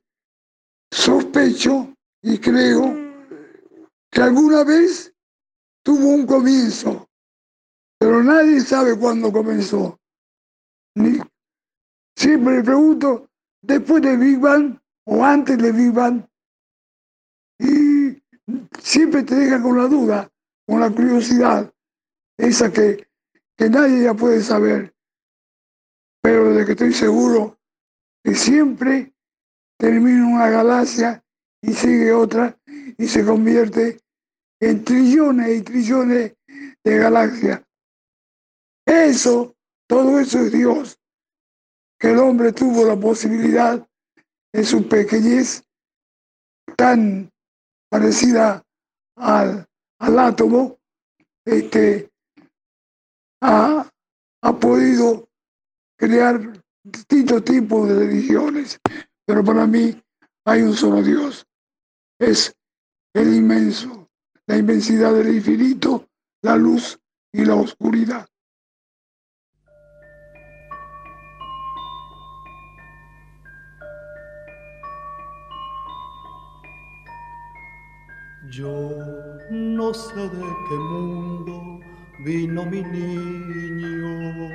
sospecho 0.92 1.94
y 2.22 2.38
creo 2.40 2.96
que 4.12 4.22
alguna 4.22 4.64
vez 4.64 5.14
tuvo 5.84 6.10
un 6.10 6.26
comienzo, 6.26 7.07
pero 8.08 8.24
nadie 8.24 8.62
sabe 8.62 8.98
cuándo 8.98 9.34
comenzó. 9.34 10.00
Ni, 10.96 11.20
siempre 12.16 12.64
pregunto, 12.64 13.30
después 13.62 14.02
de 14.02 14.16
Big 14.16 14.40
Bang 14.40 14.80
o 15.08 15.26
antes 15.26 15.58
de 15.58 15.74
Big 15.74 15.92
Bang, 15.92 16.24
y 17.60 18.24
siempre 18.80 19.24
te 19.24 19.36
deja 19.36 19.62
con 19.62 19.78
la 19.78 19.88
duda, 19.88 20.32
con 20.66 20.80
la 20.80 20.90
curiosidad, 20.90 21.70
esa 22.38 22.72
que, 22.72 23.10
que 23.58 23.70
nadie 23.70 24.04
ya 24.04 24.14
puede 24.14 24.42
saber, 24.42 24.96
pero 26.22 26.54
de 26.54 26.66
que 26.66 26.72
estoy 26.72 26.94
seguro 26.94 27.60
que 28.24 28.36
siempre 28.36 29.14
termina 29.78 30.26
una 30.28 30.50
galaxia 30.50 31.22
y 31.62 31.74
sigue 31.74 32.14
otra 32.14 32.58
y 32.98 33.06
se 33.06 33.26
convierte 33.26 34.00
en 34.62 34.86
trillones 34.86 35.58
y 35.58 35.62
trillones 35.62 36.36
de 36.86 36.98
galaxias. 37.00 37.67
Eso, 38.88 39.54
todo 39.86 40.18
eso 40.18 40.40
es 40.40 40.52
Dios, 40.54 40.98
que 42.00 42.12
el 42.12 42.20
hombre 42.20 42.54
tuvo 42.54 42.86
la 42.86 42.96
posibilidad 42.96 43.86
en 44.54 44.66
su 44.66 44.88
pequeñez 44.88 45.62
tan 46.78 47.30
parecida 47.90 48.64
al, 49.18 49.68
al 50.00 50.20
átomo, 50.20 50.80
este, 51.46 52.10
ha, 53.42 53.92
ha 54.42 54.60
podido 54.60 55.28
crear 55.98 56.64
distintos 56.82 57.44
tipos 57.44 57.90
de 57.90 57.96
religiones, 57.96 58.80
pero 59.26 59.44
para 59.44 59.68
mí 59.68 60.02
hay 60.46 60.62
un 60.62 60.74
solo 60.74 61.04
Dios. 61.04 61.46
Es 62.20 62.56
el 63.14 63.34
inmenso, 63.34 64.10
la 64.46 64.58
inmensidad 64.58 65.14
del 65.14 65.36
infinito, 65.36 66.08
la 66.42 66.56
luz 66.56 66.98
y 67.34 67.44
la 67.44 67.56
oscuridad. 67.56 68.30
Yo 78.50 78.92
no 79.50 79.94
sé 79.94 80.16
de 80.16 80.46
qué 80.70 80.76
mundo 80.76 81.80
vino 82.24 82.66
mi 82.66 82.82
niño. 82.82 84.50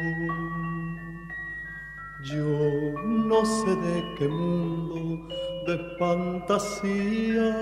Yo 2.25 2.99
no 3.05 3.45
sé 3.45 3.77
de 3.77 4.15
qué 4.19 4.29
mundo 4.29 5.29
de 5.67 5.97
fantasía. 5.99 7.55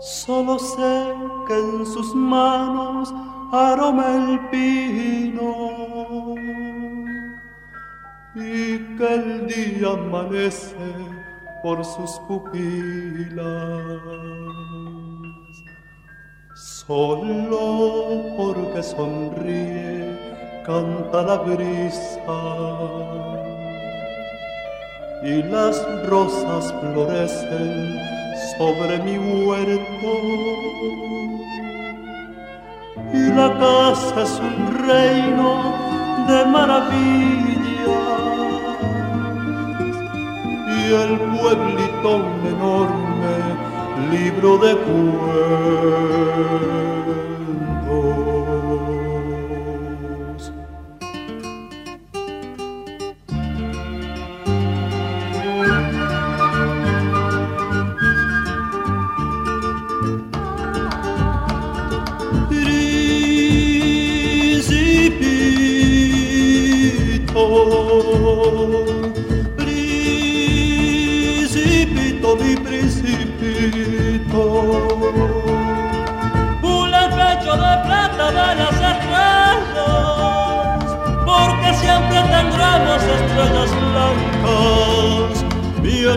Solo 0.00 0.58
sé 0.58 1.14
que 1.46 1.58
en 1.58 1.84
sus 1.84 2.14
manos 2.14 3.12
aroma 3.52 4.06
el 4.16 4.40
pino 4.48 6.34
y 8.34 8.78
que 8.96 9.14
el 9.14 9.46
día 9.46 9.92
amanece 9.92 11.15
por 11.66 11.84
sus 11.84 12.12
pupilas. 12.28 13.42
Solo 16.54 18.22
porque 18.36 18.80
sonríe 18.84 20.16
canta 20.64 21.22
la 21.22 21.38
brisa 21.38 22.40
y 25.24 25.42
las 25.54 25.76
rosas 26.06 26.72
florecen 26.78 27.98
sobre 28.56 28.98
mi 29.00 29.18
huerto. 29.18 30.12
Y 33.12 33.22
la 33.38 33.48
casa 33.58 34.22
es 34.22 34.38
un 34.38 34.58
reino 34.86 35.48
de 36.28 36.46
maravillas 36.46 38.15
el 40.92 41.18
pueblito 41.18 42.24
enorme 42.48 43.36
libro 44.10 44.58
de 44.58 44.76
cuentos. 44.76 46.16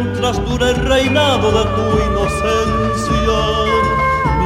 Mientras 0.02 0.39
dure 0.45 0.70
el 0.70 0.78
reinado 0.88 1.52
de 1.52 1.64
tu 1.76 1.86
inocencia, 2.08 3.39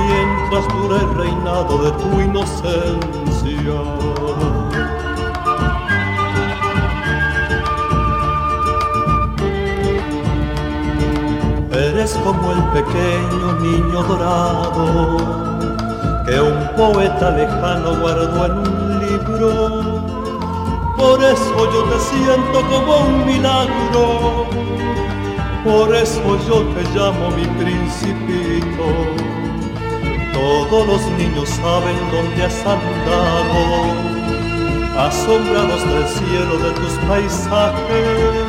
mientras 0.07 0.67
dure 0.73 0.97
el 0.97 1.15
reinado 1.15 1.77
de 1.83 1.91
tu 1.91 2.19
inocencia. 2.19 3.79
Eres 11.71 12.19
como 12.23 12.51
el 12.51 12.63
pequeño 12.73 13.53
niño 13.61 14.03
dorado 14.03 15.17
que 16.25 16.41
un 16.41 16.67
poeta 16.75 17.29
lejano 17.29 17.99
guardó 18.01 18.45
en 18.47 18.51
un 18.53 18.99
libro. 19.05 20.03
Por 20.97 21.23
eso 21.23 21.71
yo 21.71 21.83
te 21.83 21.99
siento 21.99 22.61
como 22.71 22.97
un 23.05 23.25
milagro 23.27 24.47
por 25.63 25.95
eso 25.95 26.37
yo 26.47 26.63
te 26.73 26.83
llamo 26.93 27.31
mi 27.31 27.45
principito. 27.45 28.85
Todos 30.33 30.87
los 30.87 31.01
niños 31.17 31.49
saben 31.49 31.95
dónde 32.11 32.43
has 32.43 32.65
andado, 32.65 33.85
asombrados 34.97 35.81
del 35.89 36.07
cielo 36.07 36.57
de 36.57 36.71
tus 36.71 36.93
paisajes 37.07 38.45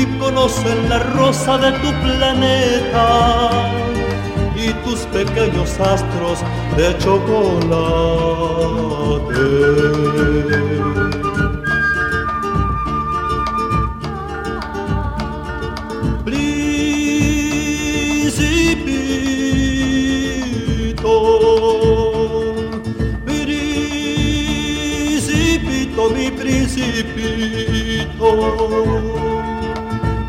y 0.00 0.06
conocen 0.18 0.88
la 0.88 0.98
rosa 0.98 1.58
de 1.58 1.72
tu 1.72 1.92
planeta 2.02 3.50
y 4.56 4.72
tus 4.84 5.00
pequeños 5.06 5.78
astros 5.80 6.38
de 6.76 6.96
chocolate. 6.98 7.54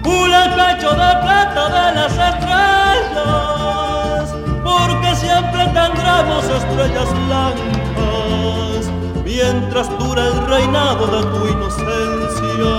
Pula 0.04 0.38
el 0.46 0.52
pecho 0.54 0.90
de 0.92 1.12
plata 1.24 1.64
de 1.70 1.86
las 1.96 2.14
estrellas, 2.32 4.26
porque 4.64 5.10
siempre 5.16 5.62
tendremos 5.68 6.44
estrellas 6.46 7.10
blancas, 7.28 8.84
mientras 9.24 9.88
dura 10.00 10.22
el 10.28 10.38
reinado 10.48 11.06
de 11.08 11.22
tu 11.24 11.48
inocencia, 11.48 12.76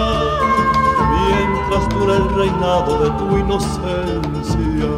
mientras 1.14 1.82
dura 1.90 2.14
el 2.16 2.28
reinado 2.34 2.98
de 2.98 3.10
tu 3.18 3.26
inocencia. 3.38 4.90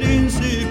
Se 0.00 0.68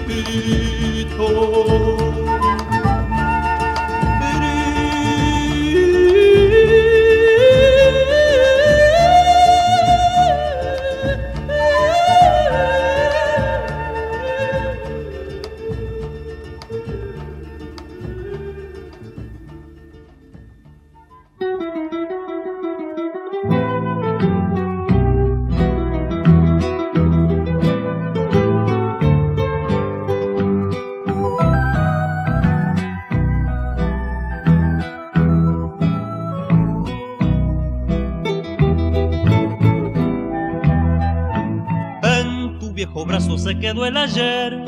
el 43.88 43.96
ayer, 43.96 44.64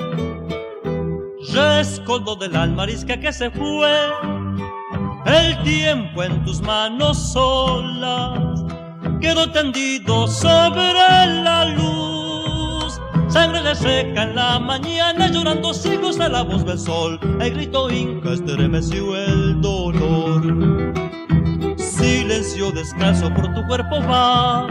rescoldo 1.52 2.36
del 2.36 2.56
almarisca 2.56 3.20
que 3.20 3.30
se 3.34 3.50
fue, 3.50 3.94
el 5.26 5.62
tiempo 5.62 6.22
en 6.22 6.42
tus 6.42 6.62
manos 6.62 7.32
solas 7.32 8.64
quedó 9.20 9.52
tendido 9.52 10.26
sobre 10.26 10.82
la 11.44 11.66
luz. 11.66 12.98
Sangre 13.28 13.62
le 13.62 13.74
seca 13.74 14.22
en 14.22 14.34
la 14.34 14.58
mañana, 14.58 15.28
llorando 15.28 15.74
sigos 15.74 16.18
a 16.18 16.30
la 16.30 16.42
voz 16.42 16.64
del 16.64 16.78
sol. 16.78 17.20
El 17.40 17.54
grito 17.54 17.90
inca 17.90 18.32
estremeció 18.32 19.16
el 19.16 19.60
dolor. 19.60 20.42
Silencio 21.76 22.72
descanso 22.72 23.32
por 23.34 23.52
tu 23.52 23.66
cuerpo 23.66 24.00
va. 24.08 24.66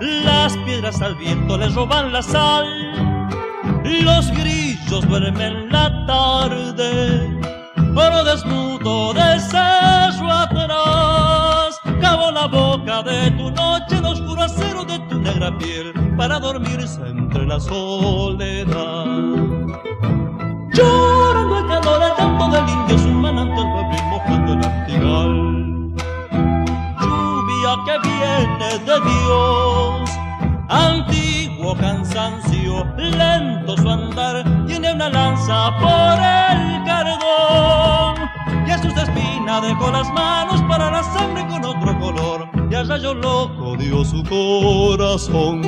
Las 0.00 0.56
piedras 0.58 1.02
al 1.02 1.14
viento 1.16 1.58
le 1.58 1.68
roban 1.68 2.12
la 2.12 2.22
sal 2.22 2.86
los 4.02 4.30
grillos 4.32 5.06
duermen 5.08 5.70
la 5.70 6.06
tarde, 6.06 7.40
pero 7.94 8.24
desnudo 8.24 9.14
de 9.14 9.40
cerro 9.40 10.30
atrás, 10.30 11.80
cabo 12.00 12.30
la 12.32 12.46
boca 12.46 13.02
de 13.02 13.30
tu 13.32 13.50
noche, 13.50 13.96
el 13.98 14.04
oscuro 14.04 14.42
acero 14.42 14.84
de 14.84 14.98
tu 15.08 15.18
negra 15.20 15.56
piel, 15.58 15.92
para 16.16 16.38
dormirse 16.40 17.00
entre 17.06 17.46
la 17.46 17.60
soledad. 17.60 19.04
Llorando 20.72 21.58
el 21.58 21.66
calor, 21.68 22.02
el 22.02 22.14
canto 22.16 22.48
del 22.48 22.68
indio, 22.68 22.98
su 22.98 23.08
manantial 23.08 23.66
febril 23.76 24.04
mojando 24.10 24.52
el 24.52 24.64
antigal. 24.64 25.32
Lluvia 27.00 27.72
que 27.86 28.08
viene 28.08 28.78
de 28.84 29.00
Dios, 29.00 30.10
cansancio, 31.74 32.86
lento 32.96 33.76
su 33.76 33.88
andar, 33.88 34.44
tiene 34.66 34.92
una 34.92 35.08
lanza 35.08 35.70
por 35.78 36.18
el 36.18 36.84
cardón. 36.84 38.30
Y 38.66 38.70
a 38.70 38.78
sus 38.78 38.96
espinas 38.96 39.62
dejó 39.62 39.90
las 39.90 40.08
manos 40.12 40.62
para 40.68 40.90
la 40.90 41.02
sangre 41.02 41.46
con 41.48 41.64
otro 41.64 41.98
color, 41.98 42.48
y 42.70 42.74
al 42.74 42.88
rayo 42.88 43.14
loco 43.14 43.76
dio 43.76 44.04
su 44.04 44.22
corazón. 44.24 45.62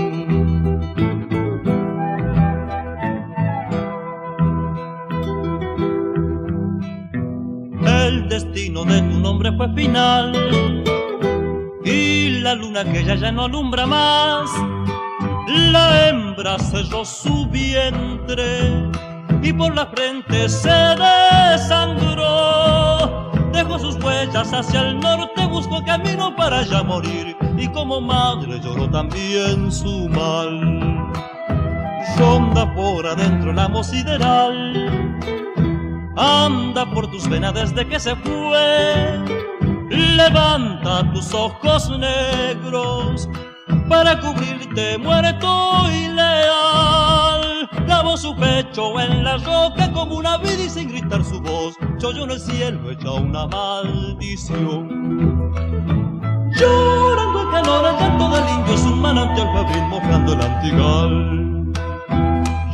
El 7.86 8.28
destino 8.28 8.84
de 8.84 9.00
tu 9.00 9.18
nombre 9.20 9.52
fue 9.56 9.72
final 9.74 10.32
y 11.84 12.40
la 12.40 12.54
luna 12.54 12.84
que 12.84 13.04
ya 13.04 13.14
ya 13.14 13.32
no 13.32 13.44
alumbra 13.44 13.86
más 13.86 14.50
la 15.48 16.08
hembra 16.08 16.58
selló 16.58 17.04
su 17.04 17.46
vientre 17.46 18.90
y 19.42 19.52
por 19.52 19.74
la 19.74 19.86
frente 19.86 20.48
se 20.48 20.94
desangró. 21.50 22.26
Dejó 23.52 23.78
sus 23.78 23.96
huellas 24.02 24.52
hacia 24.52 24.80
el 24.80 25.00
norte, 25.00 25.46
buscó 25.46 25.82
camino 25.84 26.34
para 26.36 26.62
ya 26.62 26.82
morir 26.82 27.36
y 27.56 27.66
como 27.68 28.00
madre 28.00 28.60
lloró 28.60 28.88
también 28.90 29.72
su 29.72 30.08
mal. 30.08 31.04
Ronda 32.18 32.74
por 32.74 33.06
adentro 33.06 33.52
la 33.52 33.64
amo 33.64 33.84
sideral, 33.84 35.06
anda 36.16 36.84
por 36.92 37.10
tus 37.10 37.28
venas 37.28 37.54
desde 37.54 37.86
que 37.86 37.98
se 38.00 38.14
fue. 38.16 39.18
Levanta 39.90 41.10
tus 41.12 41.32
ojos 41.32 41.90
negros 41.98 43.28
para 43.88 44.20
cubrirte 44.20 44.98
muerto 44.98 45.86
y 45.90 46.08
leal. 46.08 47.68
Clavó 47.86 48.16
su 48.16 48.36
pecho 48.36 49.00
en 49.00 49.24
la 49.24 49.38
roca 49.38 49.90
como 49.92 50.16
una 50.16 50.36
vida 50.38 50.64
y 50.66 50.68
sin 50.68 50.88
gritar 50.88 51.24
su 51.24 51.40
voz, 51.40 51.74
yo 51.98 52.10
en 52.10 52.30
el 52.30 52.40
cielo 52.40 52.90
echa 52.90 53.12
una 53.12 53.46
maldición. 53.46 54.88
Llorando 56.56 57.42
el 57.42 57.50
calor, 57.50 57.86
el 57.86 57.96
canto 57.96 58.28
del 58.30 58.48
indio 58.48 58.74
es 58.74 58.82
un 58.82 59.00
manantial 59.00 59.48
febril 59.52 59.84
mojando 59.88 60.32
el 60.32 60.40
antigal. 60.42 61.38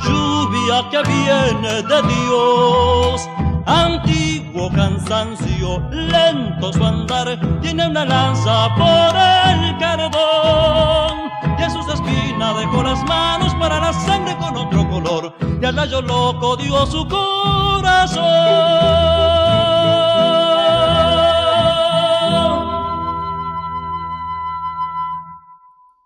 Lluvia 0.05 0.89
que 0.91 1.03
viene 1.09 1.83
de 1.83 2.03
Dios, 2.03 3.29
antiguo 3.67 4.71
cansancio, 4.71 5.81
lento 5.91 6.73
su 6.73 6.85
andar, 6.85 7.39
tiene 7.61 7.87
una 7.87 8.05
lanza 8.05 8.75
por 8.77 9.17
el 9.17 9.79
cardón. 9.79 11.31
Y 11.59 11.63
a 11.63 11.71
sus 11.71 11.87
espinas 11.93 12.59
dejó 12.59 12.83
las 12.83 13.03
manos 13.05 13.55
para 13.55 13.81
la 13.81 13.93
sangre 13.93 14.37
con 14.39 14.57
otro 14.57 14.89
color, 14.89 15.35
y 15.61 15.65
al 15.65 15.77
rayo 15.77 16.03
loco 16.03 16.57
dio 16.57 16.87
su 16.87 17.07
corazón. 17.09 18.25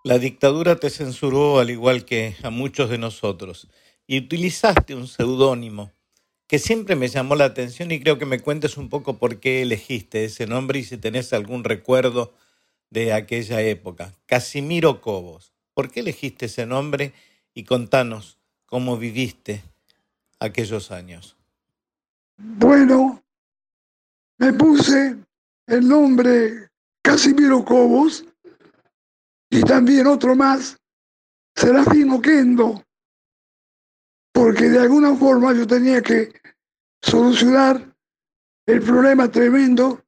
La 0.03 0.17
dictadura 0.17 0.77
te 0.77 0.89
censuró 0.89 1.59
al 1.59 1.69
igual 1.69 2.03
que 2.05 2.35
a 2.41 2.49
muchos 2.49 2.89
de 2.89 2.97
nosotros 2.97 3.67
y 4.07 4.17
utilizaste 4.17 4.95
un 4.95 5.07
seudónimo 5.07 5.91
que 6.49 6.57
siempre 6.57 6.95
me 6.95 7.09
llamó 7.09 7.35
la 7.35 7.45
atención 7.45 7.91
y 7.91 8.01
creo 8.01 8.17
que 8.17 8.25
me 8.25 8.39
cuentes 8.39 8.75
un 8.75 8.89
poco 8.89 9.19
por 9.19 9.39
qué 9.39 9.61
elegiste 9.61 10.25
ese 10.25 10.47
nombre 10.47 10.79
y 10.79 10.83
si 10.83 10.97
tenés 10.97 11.31
algún 11.31 11.63
recuerdo 11.63 12.33
de 12.89 13.13
aquella 13.13 13.61
época. 13.61 14.15
Casimiro 14.25 14.99
Cobos. 14.99 15.53
¿Por 15.75 15.91
qué 15.91 15.99
elegiste 15.99 16.47
ese 16.47 16.65
nombre? 16.65 17.13
Y 17.53 17.65
contanos 17.65 18.39
cómo 18.65 18.97
viviste 18.97 19.61
aquellos 20.39 20.89
años. 20.89 21.37
Bueno, 22.35 23.21
me 24.39 24.51
puse 24.51 25.17
el 25.67 25.87
nombre 25.87 26.69
Casimiro 27.03 27.63
Cobos 27.63 28.25
y 29.51 29.61
también 29.61 30.07
otro 30.07 30.35
más, 30.35 30.79
Serafín 31.55 32.09
Oquendo, 32.09 32.83
porque 34.31 34.63
de 34.63 34.79
alguna 34.79 35.15
forma 35.15 35.53
yo 35.53 35.67
tenía 35.67 36.01
que 36.01 36.38
solucionar 37.01 37.95
el 38.65 38.81
problema 38.81 39.29
tremendo 39.29 40.03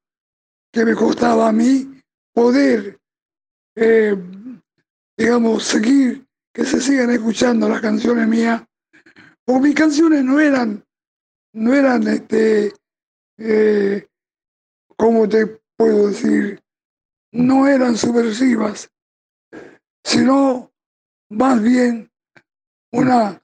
que 0.71 0.85
me 0.85 0.95
costaba 0.95 1.49
a 1.49 1.51
mí 1.51 2.01
poder, 2.33 2.99
eh, 3.75 4.15
digamos, 5.17 5.63
seguir, 5.63 6.25
que 6.53 6.65
se 6.65 6.79
sigan 6.79 7.09
escuchando 7.11 7.67
las 7.67 7.81
canciones 7.81 8.27
mías, 8.27 8.63
porque 9.45 9.69
mis 9.69 9.75
canciones 9.75 10.23
no 10.23 10.39
eran, 10.39 10.85
no 11.53 11.73
eran, 11.73 12.07
este, 12.07 12.73
eh, 13.37 14.07
¿cómo 14.95 15.27
te 15.27 15.61
puedo 15.75 16.07
decir? 16.07 16.61
No 17.33 17.67
eran 17.67 17.97
subversivas, 17.97 18.89
sino 20.03 20.71
más 21.29 21.61
bien 21.61 22.11
una, 22.91 23.41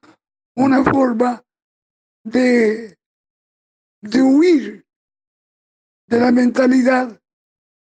una 0.56 0.84
forma 0.84 1.44
de, 2.24 2.97
de 4.02 4.22
huir 4.22 4.86
de 6.08 6.20
la 6.20 6.32
mentalidad 6.32 7.22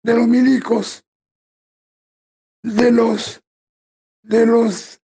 de 0.03 0.15
los 0.15 0.27
milicos, 0.27 1.05
de 2.63 2.91
los 2.91 3.41
de 4.23 4.47
los 4.47 5.01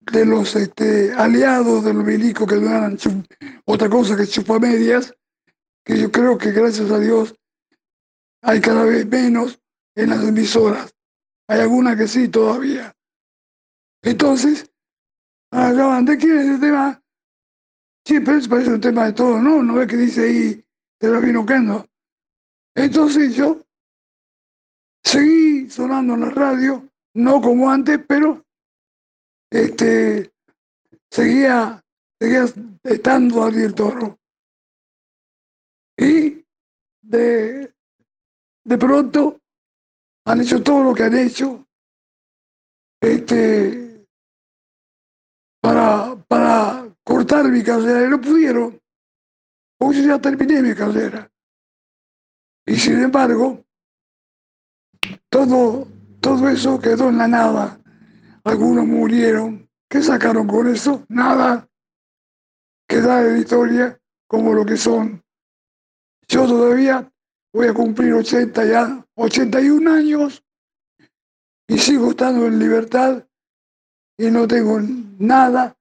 de 0.00 0.26
los 0.26 0.56
este, 0.56 1.12
aliados 1.12 1.84
de 1.84 1.94
los 1.94 2.04
milicos 2.04 2.46
que 2.48 2.56
no 2.56 2.68
eran 2.68 2.98
otra 3.64 3.88
cosa 3.88 4.16
que 4.16 4.26
chupamedias, 4.26 5.14
que 5.84 5.98
yo 5.98 6.10
creo 6.10 6.36
que 6.36 6.50
gracias 6.50 6.90
a 6.90 6.98
Dios 6.98 7.34
hay 8.42 8.60
cada 8.60 8.84
vez 8.84 9.06
menos 9.06 9.60
en 9.94 10.10
las 10.10 10.24
emisoras. 10.24 10.92
Hay 11.48 11.60
algunas 11.60 11.96
que 11.96 12.08
sí 12.08 12.28
todavía. 12.28 12.94
Entonces, 14.02 14.70
acaban 15.50 16.04
¿de 16.04 16.16
quién 16.16 16.38
es 16.38 16.46
el 16.46 16.60
tema? 16.60 17.01
Sí, 18.04 18.18
pero 18.20 18.38
eso 18.38 18.50
parece 18.50 18.70
un 18.70 18.80
tema 18.80 19.06
de 19.06 19.12
todo, 19.12 19.40
¿no? 19.40 19.62
¿No 19.62 19.74
ves 19.74 19.86
que 19.86 19.96
dice 19.96 20.24
ahí, 20.24 20.64
te 20.98 21.08
lo 21.08 21.20
vino 21.20 21.46
Entonces 22.74 23.34
yo 23.34 23.60
seguí 25.04 25.70
sonando 25.70 26.14
en 26.14 26.20
la 26.20 26.30
radio, 26.30 26.88
no 27.14 27.40
como 27.40 27.70
antes, 27.70 28.00
pero 28.06 28.44
este, 29.50 30.32
seguía, 31.10 31.84
seguía 32.20 32.44
estando 32.82 33.44
ahí 33.44 33.62
el 33.62 33.74
toro. 33.74 34.18
Y 35.96 36.44
de, 37.02 37.72
de 38.64 38.78
pronto 38.78 39.40
han 40.26 40.40
hecho 40.40 40.62
todo 40.62 40.84
lo 40.84 40.94
que 40.94 41.04
han 41.04 41.16
hecho 41.16 41.66
este, 43.00 44.06
para, 45.60 46.16
para 46.26 46.88
cortar 47.22 47.48
mi 47.48 47.62
carrera 47.62 48.04
y 48.04 48.10
no 48.10 48.20
pudieron, 48.20 48.80
porque 49.78 50.02
yo 50.02 50.08
ya 50.08 50.18
terminé 50.18 50.60
mi 50.60 50.74
carrera. 50.74 51.30
Y 52.66 52.74
sin 52.76 53.00
embargo, 53.00 53.64
todo, 55.28 55.86
todo 56.20 56.48
eso 56.48 56.80
quedó 56.80 57.10
en 57.10 57.18
la 57.18 57.28
nada. 57.28 57.80
Algunos 58.42 58.86
murieron. 58.86 59.68
¿Qué 59.88 60.02
sacaron 60.02 60.48
con 60.48 60.66
eso? 60.66 61.04
Nada. 61.08 61.68
Queda 62.88 63.22
de 63.22 63.38
historia 63.38 64.00
como 64.26 64.52
lo 64.52 64.66
que 64.66 64.76
son. 64.76 65.22
Yo 66.28 66.46
todavía 66.46 67.08
voy 67.52 67.68
a 67.68 67.74
cumplir 67.74 68.14
80 68.14 68.64
ya, 68.64 69.06
81 69.14 69.92
años 69.92 70.42
y 71.68 71.78
sigo 71.78 72.10
estando 72.10 72.46
en 72.46 72.58
libertad 72.58 73.24
y 74.18 74.30
no 74.30 74.48
tengo 74.48 74.80
nada 75.18 75.76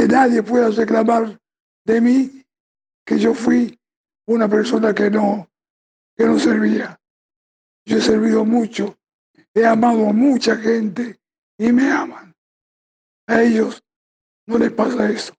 que 0.00 0.08
nadie 0.08 0.42
pueda 0.42 0.70
reclamar 0.70 1.38
de 1.84 2.00
mí 2.00 2.42
que 3.04 3.18
yo 3.18 3.34
fui 3.34 3.78
una 4.26 4.48
persona 4.48 4.94
que 4.94 5.10
no, 5.10 5.46
que 6.16 6.24
no 6.24 6.38
servía. 6.38 6.98
Yo 7.84 7.98
he 7.98 8.00
servido 8.00 8.46
mucho, 8.46 8.96
he 9.52 9.66
amado 9.66 10.08
a 10.08 10.12
mucha 10.14 10.56
gente 10.56 11.20
y 11.58 11.70
me 11.70 11.92
aman. 11.92 12.34
A 13.26 13.42
ellos 13.42 13.82
no 14.46 14.56
les 14.56 14.72
pasa 14.72 15.10
eso. 15.10 15.34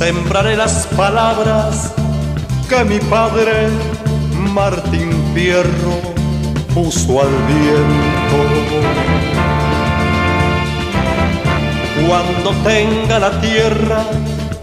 Sembraré 0.00 0.56
las 0.56 0.86
palabras 0.96 1.92
que 2.70 2.84
mi 2.84 2.98
padre 3.00 3.68
Martín 4.32 5.12
Fierro 5.34 6.00
puso 6.72 7.20
al 7.20 7.28
viento. 7.46 8.38
Cuando 12.08 12.50
tenga 12.64 13.18
la 13.18 13.40
tierra, 13.42 14.06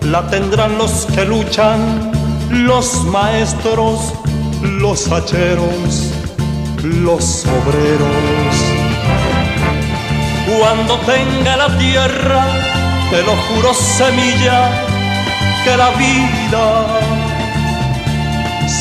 la 0.01 0.27
tendrán 0.27 0.75
los 0.79 1.05
que 1.13 1.23
luchan, 1.23 2.11
los 2.49 3.03
maestros, 3.03 4.15
los 4.63 5.11
hacheros, 5.11 6.13
los 6.81 7.45
obreros. 7.45 8.55
Cuando 10.59 10.97
tenga 11.01 11.57
la 11.57 11.77
tierra, 11.77 12.43
te 13.11 13.21
lo 13.21 13.35
juro 13.35 13.71
semilla, 13.75 14.86
que 15.67 15.75
la 15.75 15.89
vida 15.89 16.65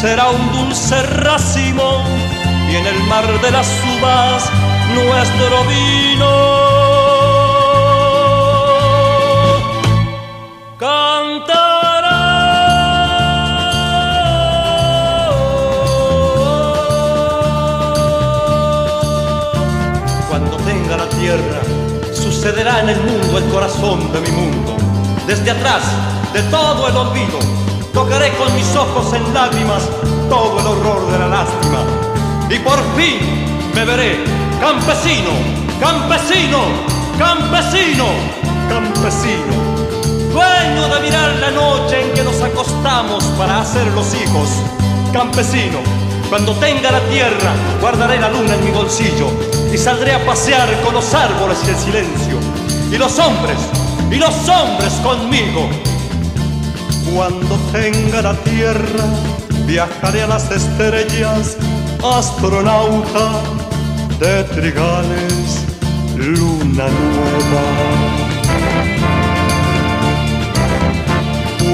será 0.01 0.29
un 0.29 0.53
dulce 0.53 1.03
racimo 1.03 2.05
y 2.71 2.77
en 2.77 2.87
el 2.87 2.99
mar 3.09 3.27
de 3.41 3.51
las 3.51 3.69
uvas 3.97 4.49
nuestro 4.95 5.65
vino. 5.65 6.33
Cantará. 10.79 12.21
Cuando 20.29 20.57
tenga 20.59 20.97
la 20.99 21.09
tierra 21.09 21.61
sucederá 22.13 22.81
en 22.83 22.91
el 22.91 23.01
mundo, 23.01 23.39
el 23.39 23.45
corazón 23.47 24.13
de 24.13 24.21
mi 24.21 24.31
mundo. 24.31 24.77
Desde 25.27 25.51
atrás 25.51 25.83
de 26.33 26.43
todo 26.51 26.89
el 26.89 26.97
olvido, 26.97 27.39
tocaré 27.93 28.31
con 28.37 28.55
mis 28.55 28.75
ojos 28.77 29.13
en 29.15 29.35
lágrimas 29.35 29.83
todo 30.29 30.61
el 30.61 30.67
horror 30.67 31.11
de 31.11 31.19
la 31.19 31.29
lástima. 31.29 31.79
Y 32.51 32.59
por 32.59 32.79
fin 32.97 33.19
me 33.75 33.85
veré 33.85 34.25
campesino, 34.61 35.31
campesino, 35.81 36.59
campesino, 37.19 38.07
campesino. 38.69 39.77
Dueño 40.33 40.89
de 40.95 41.01
mirar 41.01 41.35
la 41.37 41.51
noche 41.51 42.03
en 42.03 42.13
que 42.13 42.23
nos 42.23 42.41
acostamos 42.43 43.25
para 43.39 43.61
hacer 43.61 43.87
los 43.93 44.15
hijos. 44.15 44.49
Campesino, 45.13 45.79
cuando 46.29 46.53
tenga 46.57 46.91
la 46.91 47.01
tierra, 47.09 47.53
guardaré 47.81 48.21
la 48.21 48.29
luna 48.29 48.55
en 48.55 48.65
mi 48.65 48.71
bolsillo 48.71 49.29
y 49.73 49.79
saldré 49.79 50.13
a 50.13 50.25
pasear 50.27 50.69
con 50.83 50.95
los 50.95 51.15
árboles 51.15 51.59
y 51.67 51.71
el 51.71 51.77
silencio. 51.77 52.39
Y 52.93 52.99
los 52.99 53.19
hombres, 53.19 53.59
y 54.11 54.17
los 54.17 54.35
hombres 54.49 54.93
conmigo. 55.03 55.69
Cuando 57.15 57.57
tenga 57.73 58.23
la 58.23 58.35
tierra, 58.35 59.05
viajaré 59.67 60.23
a 60.23 60.27
las 60.27 60.51
estrellas 60.51 61.57
astronauta 62.03 63.31
de 64.19 64.45
trigales, 64.45 65.65
luna 66.17 66.87
nueva. 66.89 67.65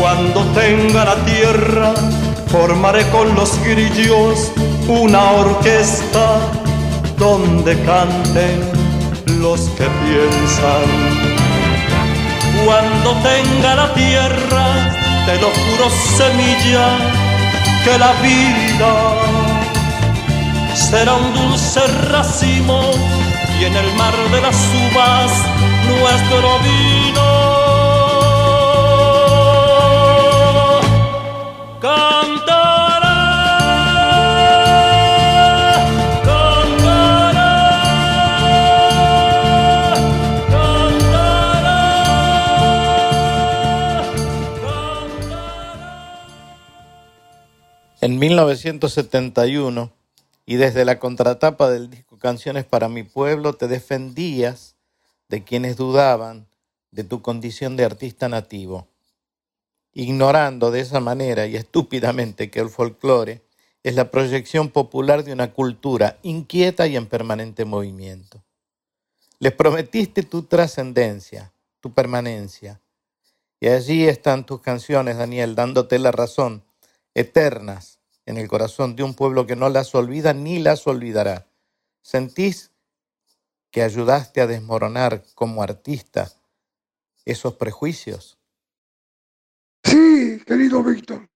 Cuando 0.01 0.41
tenga 0.53 1.05
la 1.05 1.17
tierra, 1.25 1.95
formaré 2.49 3.09
con 3.11 3.35
los 3.35 3.59
grillos 3.63 4.51
una 4.89 5.33
orquesta 5.33 6.39
donde 7.19 7.81
canten 7.83 8.61
los 9.41 9.61
que 9.77 9.87
piensan. 10.05 11.33
Cuando 12.65 13.13
tenga 13.23 13.75
la 13.75 13.95
tierra, 13.95 15.02
te 15.27 15.39
lo 15.39 15.49
juro 15.51 15.91
semilla, 16.17 16.99
que 17.85 17.99
la 17.99 18.13
vida 18.23 18.93
será 20.75 21.15
un 21.15 21.33
dulce 21.35 21.81
racimo 22.11 22.81
y 23.61 23.65
en 23.65 23.77
el 23.77 23.93
mar 23.95 24.15
de 24.33 24.41
las 24.41 24.57
uvas 24.91 25.31
nuestro 25.89 26.59
vino. 26.61 27.53
1971 48.23 49.93
y 50.47 50.55
desde 50.55 50.85
la 50.85 51.01
contratapa 51.01 51.69
del 51.69 51.91
disco 51.91 52.21
Canciones 52.21 52.65
para 52.65 52.89
mi 52.89 53.03
pueblo 53.03 53.55
te 53.55 53.67
defendías 53.67 54.77
de 55.29 55.43
quienes 55.43 55.77
dudaban 55.77 56.47
de 56.93 57.03
tu 57.03 57.21
condición 57.21 57.75
de 57.77 57.85
artista 57.85 58.29
nativo, 58.29 58.87
ignorando 59.93 60.71
de 60.71 60.79
esa 60.79 61.01
manera 61.01 61.49
y 61.49 61.57
estúpidamente 61.57 62.49
que 62.49 62.61
el 62.61 62.71
folclore 62.71 63.43
es 63.83 63.97
la 63.97 64.13
proyección 64.13 64.69
popular 64.69 65.25
de 65.25 65.33
una 65.33 65.53
cultura 65.53 66.21
inquieta 66.23 66.87
y 66.87 66.95
en 66.95 67.07
permanente 67.07 67.65
movimiento. 67.65 68.45
Les 69.41 69.53
prometiste 69.53 70.23
tu 70.23 70.45
trascendencia, 70.45 71.53
tu 71.81 71.93
permanencia, 71.93 72.81
y 73.59 73.67
allí 73.67 74.07
están 74.07 74.47
tus 74.47 74.61
canciones, 74.61 75.17
Daniel, 75.17 75.57
dándote 75.57 75.99
la 75.99 76.13
razón, 76.13 76.63
eternas 77.15 77.99
en 78.27 78.37
el 78.37 78.49
corazón 78.49 78.97
de 78.97 79.03
un 79.03 79.15
pueblo 79.15 79.47
que 79.47 79.57
no 79.57 79.69
las 79.69 79.95
olvida 79.95 80.33
ni 80.33 80.59
las 80.59 80.87
olvidará. 80.87 81.47
¿Sentís 82.03 82.73
que 83.71 83.83
ayudaste 83.83 84.41
a 84.41 84.47
desmoronar 84.47 85.25
como 85.35 85.63
artista 85.63 86.31
esos 87.25 87.55
prejuicios? 87.55 88.39
Sí, 89.85 90.41
querido 90.47 90.83
Víctor, 90.83 91.29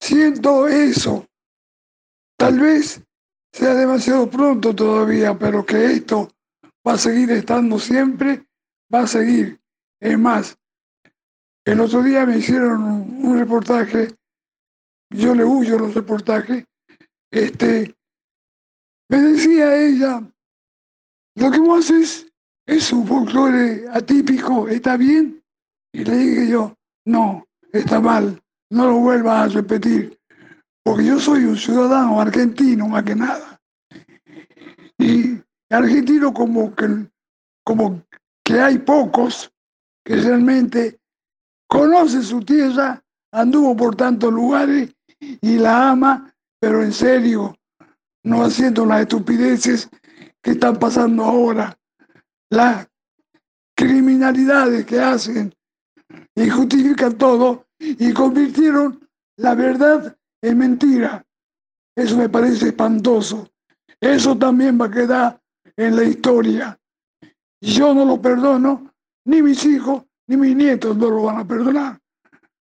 siento 0.00 0.68
eso. 0.68 1.26
Tal 2.36 2.58
vez 2.58 3.02
sea 3.52 3.74
demasiado 3.74 4.30
pronto 4.30 4.74
todavía, 4.74 5.38
pero 5.38 5.64
que 5.64 5.84
esto 5.86 6.30
va 6.86 6.94
a 6.94 6.98
seguir 6.98 7.30
estando 7.30 7.78
siempre, 7.78 8.46
va 8.92 9.00
a 9.00 9.06
seguir. 9.06 9.60
Es 10.00 10.18
más, 10.18 10.56
el 11.64 11.80
otro 11.80 12.02
día 12.02 12.24
me 12.24 12.38
hicieron 12.38 12.82
un, 12.82 13.38
reportaje 13.38 14.14
yo 15.10 15.34
le 15.34 15.44
huyo 15.44 15.78
los 15.78 15.94
reportajes, 15.94 16.64
este, 17.32 17.94
me 19.08 19.20
decía 19.20 19.76
ella, 19.76 20.22
lo 21.36 21.50
que 21.50 21.58
vos 21.58 21.84
haces 21.84 22.26
es 22.66 22.92
un 22.92 23.06
folclore 23.06 23.84
atípico, 23.92 24.68
¿está 24.68 24.96
bien? 24.96 25.42
Y 25.92 26.04
le 26.04 26.16
dije 26.16 26.48
yo, 26.48 26.74
no, 27.06 27.44
está 27.72 28.00
mal, 28.00 28.40
no 28.70 28.86
lo 28.86 28.98
vuelvas 28.98 29.50
a 29.50 29.54
repetir, 29.54 30.16
porque 30.84 31.04
yo 31.04 31.18
soy 31.18 31.44
un 31.44 31.56
ciudadano 31.56 32.20
argentino 32.20 32.86
más 32.88 33.02
que 33.02 33.16
nada. 33.16 33.60
Y 34.98 35.40
argentino 35.70 36.32
como 36.32 36.74
que, 36.74 37.08
como 37.64 38.04
que 38.44 38.60
hay 38.60 38.78
pocos 38.78 39.50
que 40.04 40.16
realmente 40.16 41.00
conocen 41.68 42.22
su 42.22 42.40
tierra, 42.40 43.02
anduvo 43.32 43.76
por 43.76 43.96
tantos 43.96 44.32
lugares 44.32 44.92
y 45.20 45.58
la 45.58 45.90
ama, 45.90 46.34
pero 46.58 46.82
en 46.82 46.92
serio, 46.92 47.56
no 48.24 48.42
haciendo 48.42 48.84
las 48.86 49.02
estupideces 49.02 49.88
que 50.42 50.52
están 50.52 50.78
pasando 50.78 51.24
ahora, 51.24 51.78
las 52.50 52.88
criminalidades 53.76 54.84
que 54.86 55.00
hacen 55.00 55.54
y 56.34 56.48
justifican 56.48 57.16
todo 57.16 57.66
y 57.78 58.12
convirtieron 58.12 59.08
la 59.36 59.54
verdad 59.54 60.16
en 60.42 60.58
mentira. 60.58 61.24
Eso 61.96 62.16
me 62.16 62.28
parece 62.28 62.68
espantoso. 62.68 63.48
Eso 64.00 64.36
también 64.36 64.80
va 64.80 64.86
a 64.86 64.90
quedar 64.90 65.40
en 65.76 65.96
la 65.96 66.04
historia. 66.04 66.78
Yo 67.60 67.94
no 67.94 68.04
lo 68.04 68.20
perdono, 68.20 68.92
ni 69.26 69.42
mis 69.42 69.64
hijos, 69.64 70.04
ni 70.26 70.36
mis 70.36 70.56
nietos 70.56 70.96
no 70.96 71.10
lo 71.10 71.22
van 71.24 71.38
a 71.38 71.46
perdonar, 71.46 72.00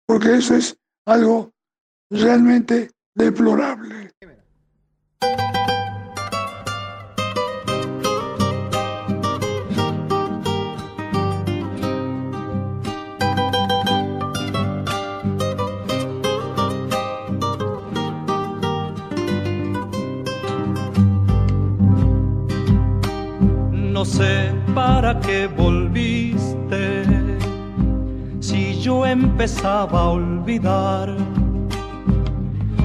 porque 0.05 0.35
eso 0.35 0.55
es 0.55 0.77
algo 1.07 1.51
realmente 2.09 2.91
deplorable. 3.13 4.11
No 23.71 24.03
sé 24.03 24.51
para 24.75 25.19
qué 25.21 25.47
volviste 25.47 27.05
si 28.39 28.79
yo 28.79 29.05
empezaba 29.05 30.01
a 30.01 30.09
olvidar. 30.09 31.44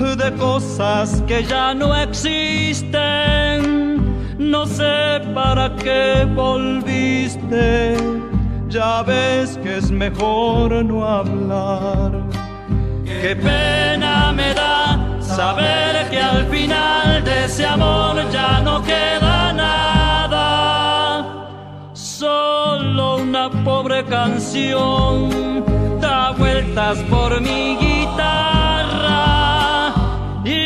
de 0.00 0.32
cosas 0.36 1.22
que 1.26 1.44
ya 1.44 1.74
no 1.74 1.94
existen? 1.94 2.90
No 4.38 4.64
sé 4.66 5.20
para 5.34 5.76
qué 5.76 6.26
volviste, 6.34 7.96
ya 8.68 9.02
ves 9.02 9.58
que 9.62 9.76
es 9.76 9.90
mejor 9.90 10.82
no 10.84 11.06
hablar. 11.06 12.12
Qué 13.04 13.36
pena 13.36 14.32
me 14.32 14.54
da 14.54 14.98
saber 15.20 16.08
que 16.08 16.18
al 16.18 16.46
final 16.46 17.22
de 17.22 17.44
ese 17.44 17.66
amor 17.66 18.16
ya 18.32 18.60
no 18.60 18.82
queda 18.82 19.52
nada 19.52 20.46
solo 21.92 23.18
una 23.18 23.50
pobre 23.64 24.02
canción 24.06 25.60
da 26.00 26.30
vueltas 26.32 26.98
por 27.10 27.38
mi 27.42 27.76
guitarra 27.76 29.29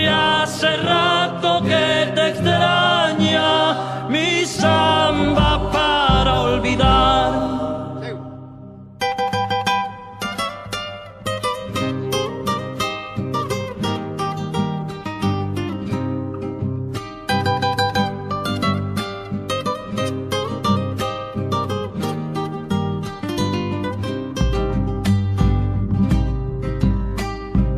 hace 0.06 0.76
rato 0.76 1.62
que 1.62 2.12
te 2.14 2.28
extraña 2.28 4.08
mi 4.08 4.44
samba 4.44 5.70
para 5.72 6.40
olvidar. 6.40 7.32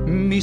Mi 0.07 0.43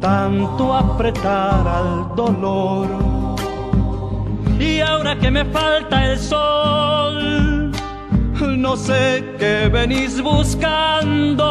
tanto 0.00 0.74
apretar 0.74 1.66
al 1.66 2.14
dolor. 2.14 2.88
Y 4.58 4.80
ahora 4.80 5.18
que 5.18 5.30
me 5.30 5.44
falta 5.46 6.10
el 6.10 6.18
sol, 6.18 7.70
no 8.40 8.76
sé 8.76 9.24
qué 9.38 9.68
venís 9.68 10.20
buscando, 10.20 11.46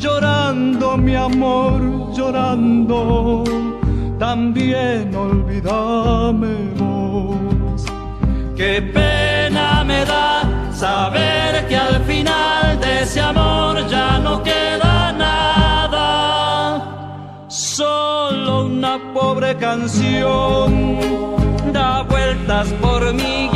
llorando 0.00 0.96
mi 0.96 1.14
amor, 1.16 2.12
llorando, 2.14 3.44
también 4.18 5.14
olvídame 5.14 6.54
vos. 6.76 7.84
Qué 8.56 8.82
pena 8.82 9.84
me 9.84 10.04
da 10.04 10.42
saber 10.72 11.66
que 11.68 11.76
al 11.76 12.02
final 12.04 12.78
de 12.80 13.02
ese 13.02 13.20
amor 13.20 13.86
ya 13.88 14.18
no 14.18 14.42
queda 14.42 14.97
solo 17.78 18.66
una 18.66 18.98
pobre 19.14 19.56
canción 19.56 20.98
da 21.72 22.02
vueltas 22.02 22.72
por 22.82 23.14
mi 23.14 23.48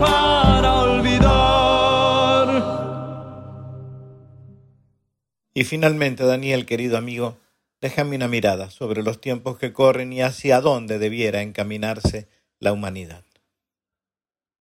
para 0.00 0.74
olvidar. 0.82 2.48
Y 5.54 5.62
finalmente, 5.62 6.24
Daniel, 6.24 6.66
querido 6.66 6.98
amigo, 6.98 7.38
déjame 7.80 8.16
una 8.16 8.26
mirada 8.26 8.70
sobre 8.70 9.04
los 9.04 9.20
tiempos 9.20 9.58
que 9.58 9.72
corren 9.72 10.12
y 10.12 10.22
hacia 10.22 10.60
dónde 10.60 10.98
debiera 10.98 11.40
encaminarse 11.42 12.26
la 12.58 12.72
humanidad. 12.72 13.25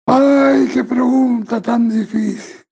Ay, 0.08 0.68
qué 0.72 0.84
pregunta 0.84 1.60
tan 1.60 1.88
difícil. 1.88 2.64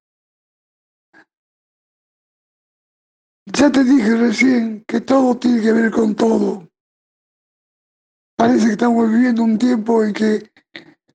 Ya 3.46 3.72
te 3.72 3.82
dije 3.82 4.16
recién 4.16 4.84
que 4.86 5.00
todo 5.00 5.36
tiene 5.36 5.60
que 5.60 5.72
ver 5.72 5.90
con 5.90 6.14
todo. 6.14 6.68
Parece 8.36 8.66
que 8.66 8.72
estamos 8.72 9.10
viviendo 9.10 9.42
un 9.42 9.58
tiempo 9.58 10.04
en 10.04 10.12
que 10.12 10.52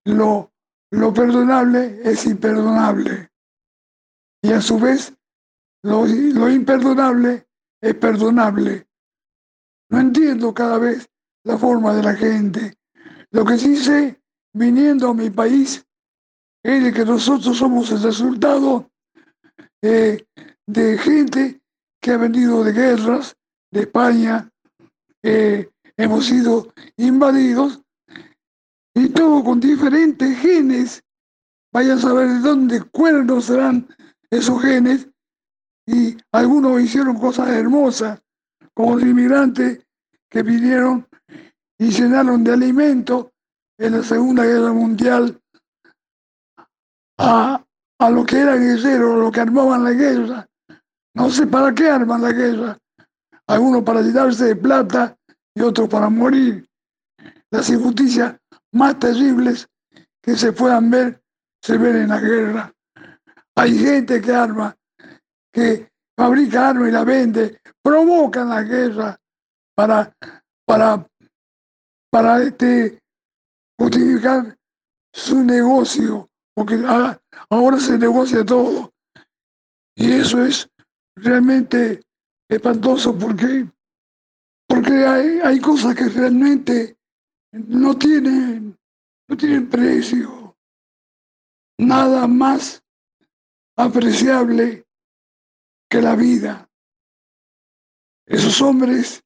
lo, 0.04 0.52
lo 0.92 1.14
perdonable 1.14 2.02
es 2.04 2.26
imperdonable. 2.26 3.30
Y 4.42 4.52
a 4.52 4.62
su 4.62 4.78
vez, 4.78 5.14
lo, 5.84 6.06
lo 6.06 6.50
imperdonable 6.50 7.48
es 7.82 7.96
perdonable. 7.96 8.88
No 9.90 10.00
entiendo 10.00 10.54
cada 10.54 10.80
vez 10.80 11.10
la 11.46 11.58
forma 11.58 11.94
de 11.94 12.04
la 12.04 12.14
gente. 12.14 12.74
Lo 13.32 13.46
que 13.46 13.58
sí 13.58 13.78
sé, 13.78 14.22
viniendo 14.54 15.10
a 15.10 15.14
mi 15.14 15.30
país, 15.30 15.86
es 16.64 16.94
que 16.94 17.06
nosotros 17.06 17.58
somos 17.58 17.92
el 17.92 18.04
resultado 18.04 18.90
eh, 19.82 20.26
de 20.68 20.98
gente 20.98 21.62
que 22.02 22.12
ha 22.12 22.18
venido 22.18 22.64
de 22.64 22.74
guerras, 22.74 23.36
de 23.72 23.82
España, 23.82 24.50
eh, 25.24 25.70
hemos 25.98 26.26
sido 26.26 26.74
invadidos 26.98 27.82
y 28.96 29.10
todo 29.10 29.44
con 29.44 29.60
diferentes 29.60 30.38
genes. 30.40 31.04
Vaya 31.72 31.96
a 31.96 32.00
saber 32.00 32.30
de 32.30 32.40
dónde 32.40 32.82
cuernos 32.82 33.46
serán 33.46 33.88
esos 34.32 34.62
genes. 34.62 35.08
Y 35.86 36.18
algunos 36.32 36.82
hicieron 36.82 37.18
cosas 37.18 37.50
hermosas, 37.50 38.22
como 38.74 38.96
los 38.96 39.04
inmigrantes 39.04 39.86
que 40.30 40.44
vinieron 40.44 41.08
y 41.78 41.90
llenaron 41.90 42.44
de 42.44 42.54
alimento 42.54 43.32
en 43.78 43.94
la 43.94 44.04
Segunda 44.04 44.46
Guerra 44.46 44.72
Mundial 44.74 45.40
a, 47.20 47.64
a 48.00 48.10
lo 48.10 48.26
que 48.26 48.40
eran 48.40 48.60
guerreros, 48.60 49.20
lo 49.20 49.32
que 49.32 49.42
armaban 49.42 49.84
la 49.84 49.92
guerra. 49.92 50.48
No 51.14 51.30
sé 51.30 51.46
para 51.46 51.74
qué 51.74 51.90
arman 51.90 52.22
la 52.22 52.32
guerra. 52.32 52.78
Algunos 53.48 53.84
para 53.84 54.02
llenarse 54.02 54.46
de 54.46 54.56
plata 54.56 55.16
y 55.54 55.62
otros 55.62 55.90
para 55.90 56.10
morir. 56.10 56.68
Las 57.52 57.70
injusticias 57.70 58.36
más 58.72 58.98
terribles 59.00 59.68
que 60.22 60.36
se 60.36 60.54
puedan 60.54 60.90
ver 60.90 61.22
se 61.62 61.78
ven 61.78 61.98
en 61.98 62.10
la 62.10 62.20
guerra. 62.20 62.74
Hay 63.56 63.78
gente 63.78 64.22
que 64.22 64.34
arma, 64.34 64.76
que 65.52 65.92
fabrica 66.18 66.70
armas 66.70 66.90
y 66.90 66.92
la 66.92 67.04
vende, 67.04 67.60
provocan 67.82 68.50
la 68.50 68.62
guerra 68.64 69.20
para, 69.76 70.14
para, 70.66 71.06
para 72.12 72.44
este, 72.44 73.00
justificar 73.78 74.56
su 75.12 75.44
negocio, 75.44 76.30
porque 76.60 76.76
ahora 77.50 77.80
se 77.80 77.98
negocia 77.98 78.44
todo. 78.44 78.94
Y 79.96 80.12
eso 80.12 80.44
es 80.44 80.70
realmente 81.16 82.02
espantoso 82.50 83.18
porque, 83.18 83.66
porque 84.68 84.92
hay, 84.92 85.40
hay 85.40 85.62
cosas 85.62 85.96
que 85.96 86.10
realmente 86.10 86.98
no 87.54 87.98
tienen, 87.98 88.78
no 89.30 89.38
tienen 89.38 89.70
precio. 89.70 90.58
Nada 91.78 92.28
más 92.28 92.84
apreciable 93.78 94.86
que 95.90 96.02
la 96.02 96.18
vida. 96.18 96.70
Esos 98.28 98.62
hombres, 98.62 99.24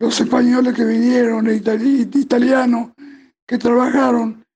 los 0.00 0.18
españoles 0.18 0.74
que 0.74 0.86
vinieron, 0.86 1.46
italianos, 1.50 2.92
que 3.46 3.58
trabajaron 3.58 4.47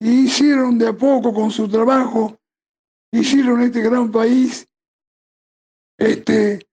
y 0.00 0.24
hicieron 0.24 0.78
de 0.78 0.88
a 0.88 0.92
poco 0.92 1.32
con 1.32 1.50
su 1.50 1.68
trabajo, 1.68 2.38
hicieron 3.12 3.60
este 3.62 3.82
gran 3.82 4.10
país, 4.10 4.66
este, 5.98 6.66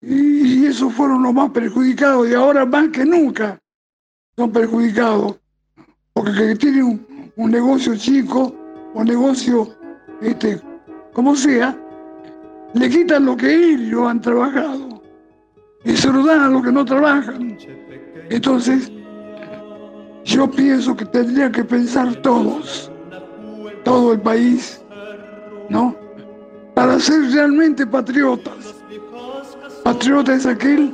y, 0.00 0.62
y 0.62 0.66
esos 0.66 0.92
fueron 0.92 1.22
los 1.22 1.32
más 1.32 1.50
perjudicados 1.50 2.28
y 2.28 2.34
ahora 2.34 2.66
más 2.66 2.88
que 2.88 3.04
nunca 3.04 3.60
son 4.36 4.52
perjudicados 4.52 5.38
porque 6.16 6.56
tienen 6.56 7.06
un, 7.36 7.50
negocio 7.50 7.94
chico 7.94 8.54
o 8.94 9.04
negocio, 9.04 9.76
este, 10.22 10.58
como 11.12 11.36
sea, 11.36 11.78
le 12.72 12.88
quitan 12.88 13.26
lo 13.26 13.36
que 13.36 13.54
ellos 13.54 14.08
han 14.08 14.22
trabajado 14.22 15.02
y 15.84 15.94
se 15.94 16.10
lo 16.10 16.24
dan 16.24 16.40
a 16.40 16.48
los 16.48 16.62
que 16.62 16.72
no 16.72 16.86
trabajan. 16.86 17.58
Entonces, 18.30 18.90
yo 20.26 20.50
pienso 20.50 20.96
que 20.96 21.04
tendrían 21.04 21.52
que 21.52 21.64
pensar 21.64 22.16
todos, 22.16 22.90
todo 23.84 24.12
el 24.12 24.20
país, 24.20 24.82
¿no? 25.68 25.94
Para 26.74 26.98
ser 26.98 27.30
realmente 27.30 27.86
patriotas. 27.86 28.74
Patriota 29.84 30.34
es 30.34 30.44
aquel 30.44 30.92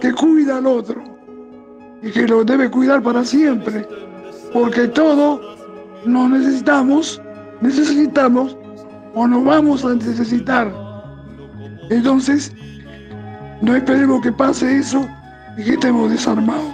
que 0.00 0.12
cuida 0.14 0.56
al 0.56 0.66
otro 0.66 1.04
y 2.02 2.10
que 2.10 2.26
lo 2.26 2.42
debe 2.42 2.70
cuidar 2.70 3.02
para 3.02 3.22
siempre, 3.22 3.86
porque 4.50 4.88
todo 4.88 5.42
nos 6.06 6.30
necesitamos, 6.30 7.20
necesitamos 7.60 8.56
o 9.14 9.28
nos 9.28 9.44
vamos 9.44 9.84
a 9.84 9.94
necesitar. 9.94 10.72
Entonces, 11.90 12.50
no 13.60 13.76
esperemos 13.76 14.22
que 14.22 14.32
pase 14.32 14.78
eso 14.78 15.06
y 15.58 15.64
que 15.64 15.74
estemos 15.74 16.10
desarmados. 16.10 16.73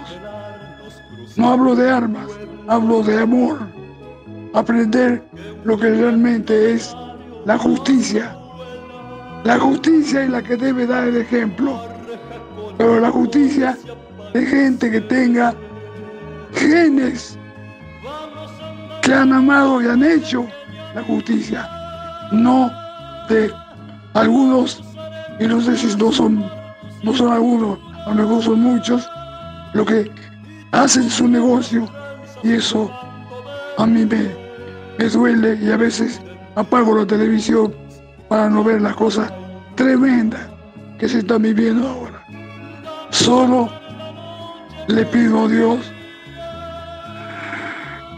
No 1.37 1.53
hablo 1.53 1.75
de 1.75 1.89
armas, 1.89 2.27
hablo 2.67 3.03
de 3.03 3.21
amor. 3.21 3.59
Aprender 4.53 5.23
lo 5.63 5.77
que 5.77 5.89
realmente 5.89 6.73
es 6.73 6.95
la 7.45 7.57
justicia. 7.57 8.35
La 9.43 9.57
justicia 9.57 10.23
es 10.23 10.29
la 10.29 10.41
que 10.41 10.57
debe 10.57 10.85
dar 10.85 11.07
el 11.07 11.17
ejemplo. 11.17 11.79
Pero 12.77 12.99
la 12.99 13.11
justicia 13.11 13.77
de 14.33 14.45
gente 14.45 14.91
que 14.91 15.01
tenga 15.01 15.53
genes 16.53 17.37
que 19.01 19.13
han 19.13 19.31
amado 19.31 19.81
y 19.81 19.87
han 19.87 20.03
hecho 20.03 20.45
la 20.93 21.03
justicia, 21.03 21.67
no 22.31 22.69
de 23.29 23.51
algunos, 24.13 24.83
y 25.39 25.47
no 25.47 25.61
sé 25.61 25.77
si 25.77 25.95
no 25.95 26.11
son, 26.11 26.43
no 27.03 27.13
son 27.13 27.31
algunos, 27.31 27.79
a 28.05 28.09
lo 28.09 28.15
mejor 28.15 28.43
son 28.43 28.59
muchos, 28.59 29.09
lo 29.73 29.85
que 29.85 30.11
hacen 30.71 31.09
su 31.09 31.27
negocio 31.27 31.87
y 32.43 32.53
eso 32.53 32.91
a 33.77 33.85
mí 33.85 34.05
me, 34.05 34.35
me 34.97 35.05
duele 35.09 35.57
y 35.61 35.71
a 35.71 35.77
veces 35.77 36.21
apago 36.55 36.97
la 36.97 37.05
televisión 37.05 37.73
para 38.29 38.49
no 38.49 38.63
ver 38.63 38.81
las 38.81 38.95
cosas 38.95 39.31
tremendas 39.75 40.41
que 40.97 41.09
se 41.09 41.19
están 41.19 41.41
viviendo 41.41 41.87
ahora. 41.87 42.23
Solo 43.09 43.69
le 44.87 45.05
pido 45.05 45.45
a 45.45 45.47
Dios 45.47 45.79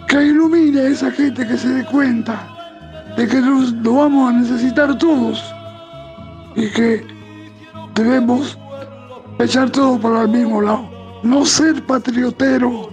que 0.08 0.24
ilumine 0.24 0.82
a 0.82 0.88
esa 0.90 1.12
gente 1.12 1.48
que 1.48 1.58
se 1.58 1.68
dé 1.70 1.86
cuenta 1.86 2.48
de 3.18 3.28
que 3.28 3.42
nos, 3.42 3.72
lo 3.74 3.96
vamos 3.96 4.30
a 4.30 4.34
necesitar 4.34 4.98
todos 4.98 5.44
y 6.56 6.70
que 6.70 7.06
debemos 7.96 8.58
echar 9.40 9.70
todo 9.70 10.00
para 10.00 10.24
el 10.24 10.30
mismo 10.30 10.62
lado. 10.62 10.93
No 11.24 11.46
ser 11.46 11.82
patriotero, 11.86 12.90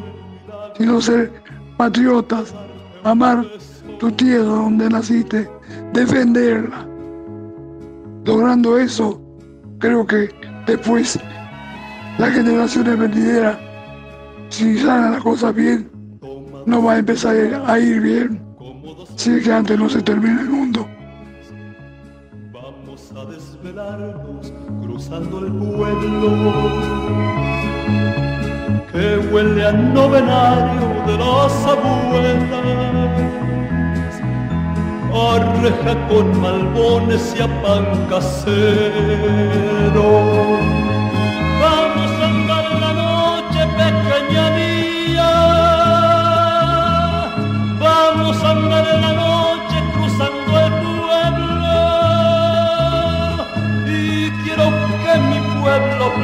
sino 0.79 1.01
ser 1.01 1.33
patriotas, 1.77 2.55
amar 3.03 3.45
tu 3.99 4.11
tierra 4.13 4.45
donde 4.45 4.89
naciste, 4.89 5.51
defenderla. 5.93 6.87
Logrando 8.25 8.79
eso, 8.79 9.21
creo 9.79 10.07
que 10.07 10.31
después 10.67 11.19
las 12.19 12.33
generaciones 12.33 12.99
venideras, 12.99 13.59
si 14.49 14.79
salen 14.79 15.13
las 15.13 15.23
cosas 15.23 15.55
bien, 15.55 15.91
no 16.67 16.83
va 16.85 16.93
a 16.93 16.99
empezar 16.99 17.35
a 17.67 17.79
ir 17.79 18.01
bien. 18.01 18.43
Si 19.17 19.33
es 19.33 19.45
que 19.45 19.53
antes 19.53 19.79
no 19.79 19.89
se 19.89 20.01
termina 20.03 20.41
el 20.41 20.49
mundo. 20.49 20.87
Vamos 22.53 23.13
a 23.13 23.25
desvelarnos 23.25 24.53
cruzando 24.83 25.45
el 25.45 25.53
pueblo 25.53 27.50
que 28.93 29.19
huele 29.31 29.67
a 29.67 29.73
novenario 29.73 30.89
de 31.07 31.15
las 31.19 31.55
abuelas, 31.67 32.43
a 35.13 35.39
reja 35.63 35.95
con 36.09 36.27
malbones 36.41 37.35
y 37.37 37.41
a 37.43 37.49
pan 37.63 37.87
casero. 38.09 38.41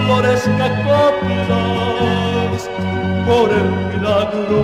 florezca 0.07 0.69
coplas 0.85 2.61
por 3.27 3.51
el 3.51 3.69
milagro 3.91 4.61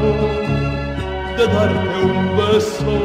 de 1.37 1.45
darme 1.49 1.97
un 2.05 2.37
beso. 2.37 2.97